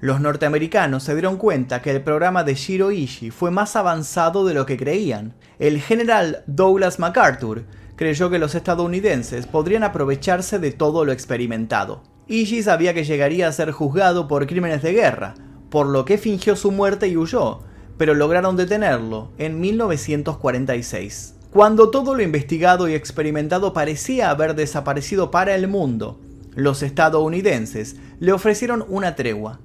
Los 0.00 0.20
norteamericanos 0.20 1.02
se 1.02 1.14
dieron 1.14 1.38
cuenta 1.38 1.80
que 1.80 1.90
el 1.90 2.02
programa 2.02 2.44
de 2.44 2.54
Shiro 2.54 2.90
Ishii 2.90 3.30
fue 3.30 3.50
más 3.50 3.76
avanzado 3.76 4.46
de 4.46 4.52
lo 4.52 4.66
que 4.66 4.76
creían. 4.76 5.34
El 5.58 5.80
general 5.80 6.44
Douglas 6.46 6.98
MacArthur 6.98 7.64
creyó 7.96 8.28
que 8.28 8.38
los 8.38 8.54
estadounidenses 8.54 9.46
podrían 9.46 9.84
aprovecharse 9.84 10.58
de 10.58 10.70
todo 10.70 11.06
lo 11.06 11.12
experimentado. 11.12 12.02
Ishii 12.28 12.62
sabía 12.62 12.92
que 12.92 13.04
llegaría 13.04 13.48
a 13.48 13.52
ser 13.52 13.72
juzgado 13.72 14.28
por 14.28 14.46
crímenes 14.46 14.82
de 14.82 14.92
guerra, 14.92 15.34
por 15.70 15.86
lo 15.86 16.04
que 16.04 16.18
fingió 16.18 16.56
su 16.56 16.70
muerte 16.70 17.08
y 17.08 17.16
huyó, 17.16 17.60
pero 18.00 18.14
lograron 18.14 18.56
detenerlo 18.56 19.28
en 19.36 19.60
1946. 19.60 21.34
Cuando 21.52 21.90
todo 21.90 22.14
lo 22.14 22.22
investigado 22.22 22.88
y 22.88 22.94
experimentado 22.94 23.74
parecía 23.74 24.30
haber 24.30 24.54
desaparecido 24.54 25.30
para 25.30 25.54
el 25.54 25.68
mundo, 25.68 26.18
los 26.54 26.82
estadounidenses 26.82 27.96
le 28.18 28.32
ofrecieron 28.32 28.86
una 28.88 29.16
tregua, 29.16 29.60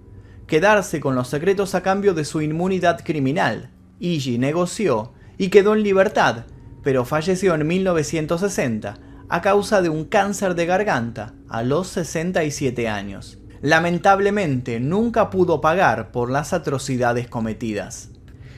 quedarse 0.47 0.99
con 0.99 1.15
los 1.15 1.29
secretos 1.29 1.75
a 1.75 1.81
cambio 1.81 2.13
de 2.13 2.25
su 2.25 2.41
inmunidad 2.41 3.05
criminal. 3.05 3.69
Iggy 4.01 4.37
negoció 4.37 5.13
y 5.37 5.47
quedó 5.47 5.73
en 5.73 5.83
libertad, 5.83 6.43
pero 6.83 7.05
falleció 7.05 7.55
en 7.55 7.65
1960 7.65 8.97
a 9.29 9.41
causa 9.41 9.81
de 9.81 9.87
un 9.87 10.03
cáncer 10.03 10.55
de 10.55 10.65
garganta 10.65 11.35
a 11.47 11.63
los 11.63 11.87
67 11.87 12.89
años. 12.89 13.37
Lamentablemente 13.61 14.81
nunca 14.81 15.29
pudo 15.29 15.61
pagar 15.61 16.11
por 16.11 16.29
las 16.29 16.51
atrocidades 16.51 17.29
cometidas. 17.29 18.09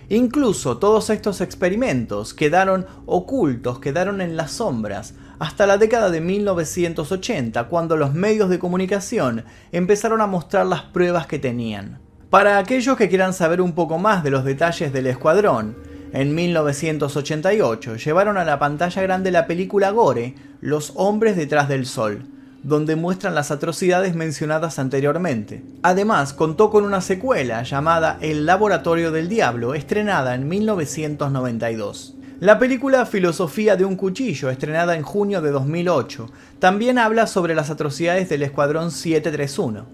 Incluso 0.10 0.78
todos 0.78 1.10
estos 1.10 1.42
experimentos 1.42 2.34
quedaron 2.34 2.86
ocultos, 3.06 3.80
quedaron 3.80 4.22
en 4.22 4.38
las 4.38 4.52
sombras, 4.52 5.16
hasta 5.38 5.68
la 5.68 5.78
década 5.78 6.10
de 6.10 6.22
1980, 6.22 7.66
cuando 7.66 7.98
los 7.98 8.14
medios 8.14 8.50
de 8.50 8.58
comunicación 8.58 9.44
empezaron 9.74 10.22
a 10.22 10.28
mostrar 10.28 10.66
las 10.66 10.84
pruebas 10.84 11.28
que 11.28 11.40
tenían. 11.40 12.00
Para 12.30 12.58
aquellos 12.58 12.96
que 12.96 13.10
quieran 13.10 13.34
saber 13.34 13.62
un 13.62 13.74
poco 13.74 13.98
más 13.98 14.24
de 14.24 14.32
los 14.32 14.46
detalles 14.46 14.94
del 14.94 15.08
escuadrón, 15.08 15.76
en 16.14 16.34
1988 16.34 17.98
llevaron 17.98 18.38
a 18.38 18.46
la 18.46 18.60
pantalla 18.60 19.02
grande 19.02 19.32
la 19.32 19.46
película 19.46 19.92
Gore, 19.92 20.36
Los 20.62 20.94
hombres 20.96 21.36
detrás 21.36 21.68
del 21.68 21.86
sol, 21.86 22.24
donde 22.64 22.96
muestran 22.96 23.36
las 23.36 23.52
atrocidades 23.52 24.16
mencionadas 24.16 24.80
anteriormente. 24.80 25.64
Además, 25.84 26.34
contó 26.34 26.70
con 26.70 26.84
una 26.84 27.02
secuela 27.02 27.64
llamada 27.64 28.18
El 28.22 28.46
Laboratorio 28.46 29.12
del 29.12 29.30
Diablo, 29.30 29.74
estrenada 29.74 30.36
en 30.36 30.48
1992. 30.48 32.16
La 32.40 32.60
película 32.60 33.06
Filosofía 33.08 33.76
de 33.76 33.86
un 33.86 33.96
Cuchillo, 33.96 34.52
estrenada 34.52 34.96
en 34.96 35.02
junio 35.02 35.42
de 35.42 35.50
2008, 35.50 36.30
también 36.60 37.00
habla 37.00 37.26
sobre 37.26 37.56
las 37.56 37.72
atrocidades 37.72 38.30
del 38.30 38.44
Escuadrón 38.44 38.92
731. 38.92 39.86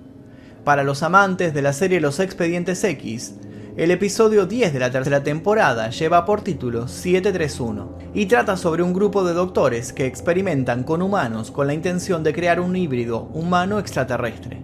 Para 0.65 0.83
los 0.83 1.03
amantes 1.03 1.53
de 1.53 1.61
la 1.61 1.71
serie 1.71 2.01
Los 2.01 2.19
Expedientes 2.19 2.83
X, 2.83 3.35
el 3.75 3.89
episodio 3.89 4.45
10 4.45 4.71
de 4.71 4.79
la 4.79 4.91
tercera 4.91 5.23
temporada 5.23 5.89
lleva 5.89 6.25
por 6.25 6.41
título 6.41 6.87
731 6.87 7.97
y 8.13 8.27
trata 8.27 8.55
sobre 8.55 8.83
un 8.83 8.93
grupo 8.93 9.23
de 9.23 9.33
doctores 9.33 9.93
que 9.93 10.05
experimentan 10.05 10.83
con 10.83 11.01
humanos 11.01 11.49
con 11.49 11.65
la 11.65 11.73
intención 11.73 12.23
de 12.23 12.33
crear 12.33 12.59
un 12.59 12.75
híbrido 12.75 13.29
humano 13.33 13.79
extraterrestre. 13.79 14.61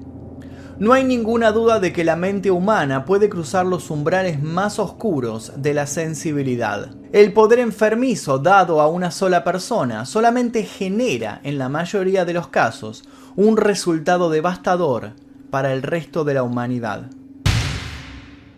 No 0.77 0.93
hay 0.93 1.03
ninguna 1.03 1.51
duda 1.51 1.79
de 1.79 1.91
que 1.91 2.03
la 2.03 2.15
mente 2.15 2.51
humana 2.51 3.03
puede 3.03 3.29
cruzar 3.29 3.65
los 3.65 3.89
umbrales 3.89 4.43
más 4.43 4.77
oscuros 4.77 5.53
de 5.57 5.73
la 5.73 5.87
sensibilidad. 5.87 6.91
El 7.11 7.33
poder 7.33 7.59
enfermizo 7.59 8.37
dado 8.37 8.79
a 8.79 8.87
una 8.87 9.09
sola 9.09 9.43
persona 9.43 10.05
solamente 10.05 10.63
genera, 10.63 11.41
en 11.43 11.57
la 11.57 11.67
mayoría 11.67 12.25
de 12.25 12.33
los 12.33 12.47
casos, 12.47 13.03
un 13.35 13.57
resultado 13.57 14.29
devastador 14.29 15.13
para 15.49 15.73
el 15.73 15.81
resto 15.81 16.23
de 16.23 16.35
la 16.35 16.43
humanidad. 16.43 17.09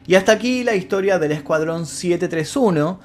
Y 0.07 0.15
hasta 0.15 0.31
aquí 0.31 0.63
la 0.63 0.75
historia 0.75 1.19
del 1.19 1.31
Escuadrón 1.31 1.85
731. 1.85 2.99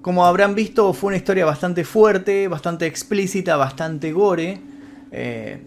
Como 0.00 0.24
habrán 0.24 0.54
visto, 0.54 0.92
fue 0.94 1.08
una 1.08 1.18
historia 1.18 1.44
bastante 1.44 1.84
fuerte, 1.84 2.48
bastante 2.48 2.86
explícita, 2.86 3.56
bastante 3.56 4.12
gore. 4.12 4.60
Eh, 5.12 5.62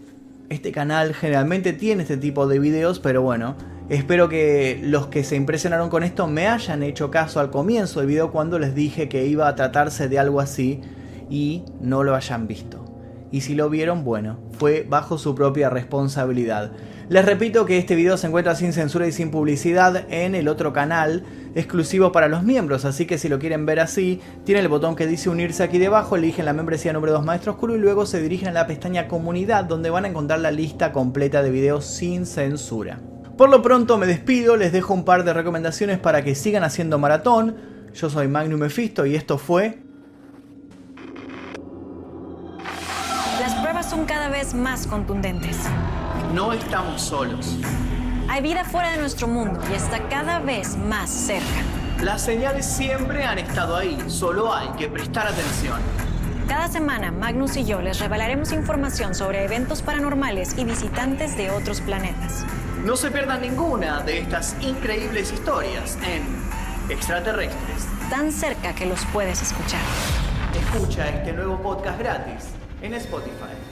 este 0.48 0.72
canal 0.72 1.14
generalmente 1.14 1.72
tiene 1.72 2.02
este 2.02 2.16
tipo 2.16 2.46
de 2.48 2.58
videos, 2.58 2.98
pero 2.98 3.22
bueno, 3.22 3.56
espero 3.88 4.28
que 4.28 4.80
los 4.82 5.06
que 5.06 5.22
se 5.22 5.36
impresionaron 5.36 5.88
con 5.88 6.02
esto 6.02 6.26
me 6.26 6.48
hayan 6.48 6.82
hecho 6.82 7.10
caso 7.10 7.38
al 7.38 7.50
comienzo 7.50 8.00
del 8.00 8.08
video 8.08 8.32
cuando 8.32 8.58
les 8.58 8.74
dije 8.74 9.08
que 9.08 9.26
iba 9.26 9.46
a 9.46 9.54
tratarse 9.54 10.08
de 10.08 10.18
algo 10.18 10.40
así 10.40 10.80
y 11.30 11.62
no 11.80 12.02
lo 12.02 12.14
hayan 12.14 12.46
visto. 12.48 12.83
Y 13.34 13.40
si 13.40 13.56
lo 13.56 13.68
vieron, 13.68 14.04
bueno, 14.04 14.38
fue 14.60 14.86
bajo 14.88 15.18
su 15.18 15.34
propia 15.34 15.68
responsabilidad. 15.68 16.70
Les 17.08 17.24
repito 17.24 17.66
que 17.66 17.78
este 17.78 17.96
video 17.96 18.16
se 18.16 18.28
encuentra 18.28 18.54
sin 18.54 18.72
censura 18.72 19.08
y 19.08 19.12
sin 19.12 19.32
publicidad 19.32 20.04
en 20.08 20.36
el 20.36 20.46
otro 20.46 20.72
canal 20.72 21.24
exclusivo 21.56 22.12
para 22.12 22.28
los 22.28 22.44
miembros, 22.44 22.84
así 22.84 23.06
que 23.06 23.18
si 23.18 23.28
lo 23.28 23.40
quieren 23.40 23.66
ver 23.66 23.80
así, 23.80 24.20
tienen 24.44 24.62
el 24.62 24.70
botón 24.70 24.94
que 24.94 25.08
dice 25.08 25.30
unirse 25.30 25.64
aquí 25.64 25.78
debajo, 25.78 26.14
eligen 26.14 26.44
la 26.44 26.52
membresía 26.52 26.92
número 26.92 27.12
2 27.12 27.24
Maestro 27.24 27.54
Oscuro 27.54 27.74
y 27.74 27.80
luego 27.80 28.06
se 28.06 28.22
dirigen 28.22 28.50
a 28.50 28.52
la 28.52 28.68
pestaña 28.68 29.08
comunidad 29.08 29.64
donde 29.64 29.90
van 29.90 30.04
a 30.04 30.08
encontrar 30.10 30.38
la 30.38 30.52
lista 30.52 30.92
completa 30.92 31.42
de 31.42 31.50
videos 31.50 31.86
sin 31.86 32.26
censura. 32.26 33.00
Por 33.36 33.50
lo 33.50 33.62
pronto 33.62 33.98
me 33.98 34.06
despido, 34.06 34.56
les 34.56 34.70
dejo 34.70 34.94
un 34.94 35.04
par 35.04 35.24
de 35.24 35.32
recomendaciones 35.32 35.98
para 35.98 36.22
que 36.22 36.36
sigan 36.36 36.62
haciendo 36.62 37.00
maratón. 37.00 37.56
Yo 37.94 38.08
soy 38.10 38.28
Magnum 38.28 38.60
Mephisto 38.60 39.06
y 39.06 39.16
esto 39.16 39.38
fue 39.38 39.83
son 43.94 44.06
cada 44.06 44.28
vez 44.28 44.54
más 44.54 44.88
contundentes. 44.88 45.56
No 46.32 46.52
estamos 46.52 47.00
solos. 47.00 47.56
Hay 48.28 48.42
vida 48.42 48.64
fuera 48.64 48.90
de 48.90 48.96
nuestro 48.96 49.28
mundo 49.28 49.60
y 49.70 49.74
está 49.74 50.08
cada 50.08 50.40
vez 50.40 50.76
más 50.76 51.08
cerca. 51.08 51.62
Las 52.02 52.22
señales 52.22 52.66
siempre 52.66 53.22
han 53.24 53.38
estado 53.38 53.76
ahí, 53.76 53.96
solo 54.08 54.52
hay 54.52 54.66
que 54.70 54.88
prestar 54.88 55.28
atención. 55.28 55.78
Cada 56.48 56.66
semana, 56.66 57.12
Magnus 57.12 57.56
y 57.56 57.64
yo 57.64 57.80
les 57.82 58.00
revelaremos 58.00 58.50
información 58.50 59.14
sobre 59.14 59.44
eventos 59.44 59.80
paranormales 59.80 60.58
y 60.58 60.64
visitantes 60.64 61.36
de 61.36 61.52
otros 61.52 61.80
planetas. 61.80 62.44
No 62.84 62.96
se 62.96 63.12
pierdan 63.12 63.42
ninguna 63.42 64.00
de 64.00 64.18
estas 64.18 64.56
increíbles 64.60 65.32
historias 65.32 65.98
en 66.02 66.24
Extraterrestres. 66.90 67.86
Tan 68.10 68.32
cerca 68.32 68.74
que 68.74 68.86
los 68.86 69.06
puedes 69.12 69.40
escuchar. 69.40 69.80
Escucha 70.52 71.08
este 71.10 71.32
nuevo 71.32 71.62
podcast 71.62 71.98
gratis 72.00 72.48
en 72.82 72.94
Spotify. 72.94 73.63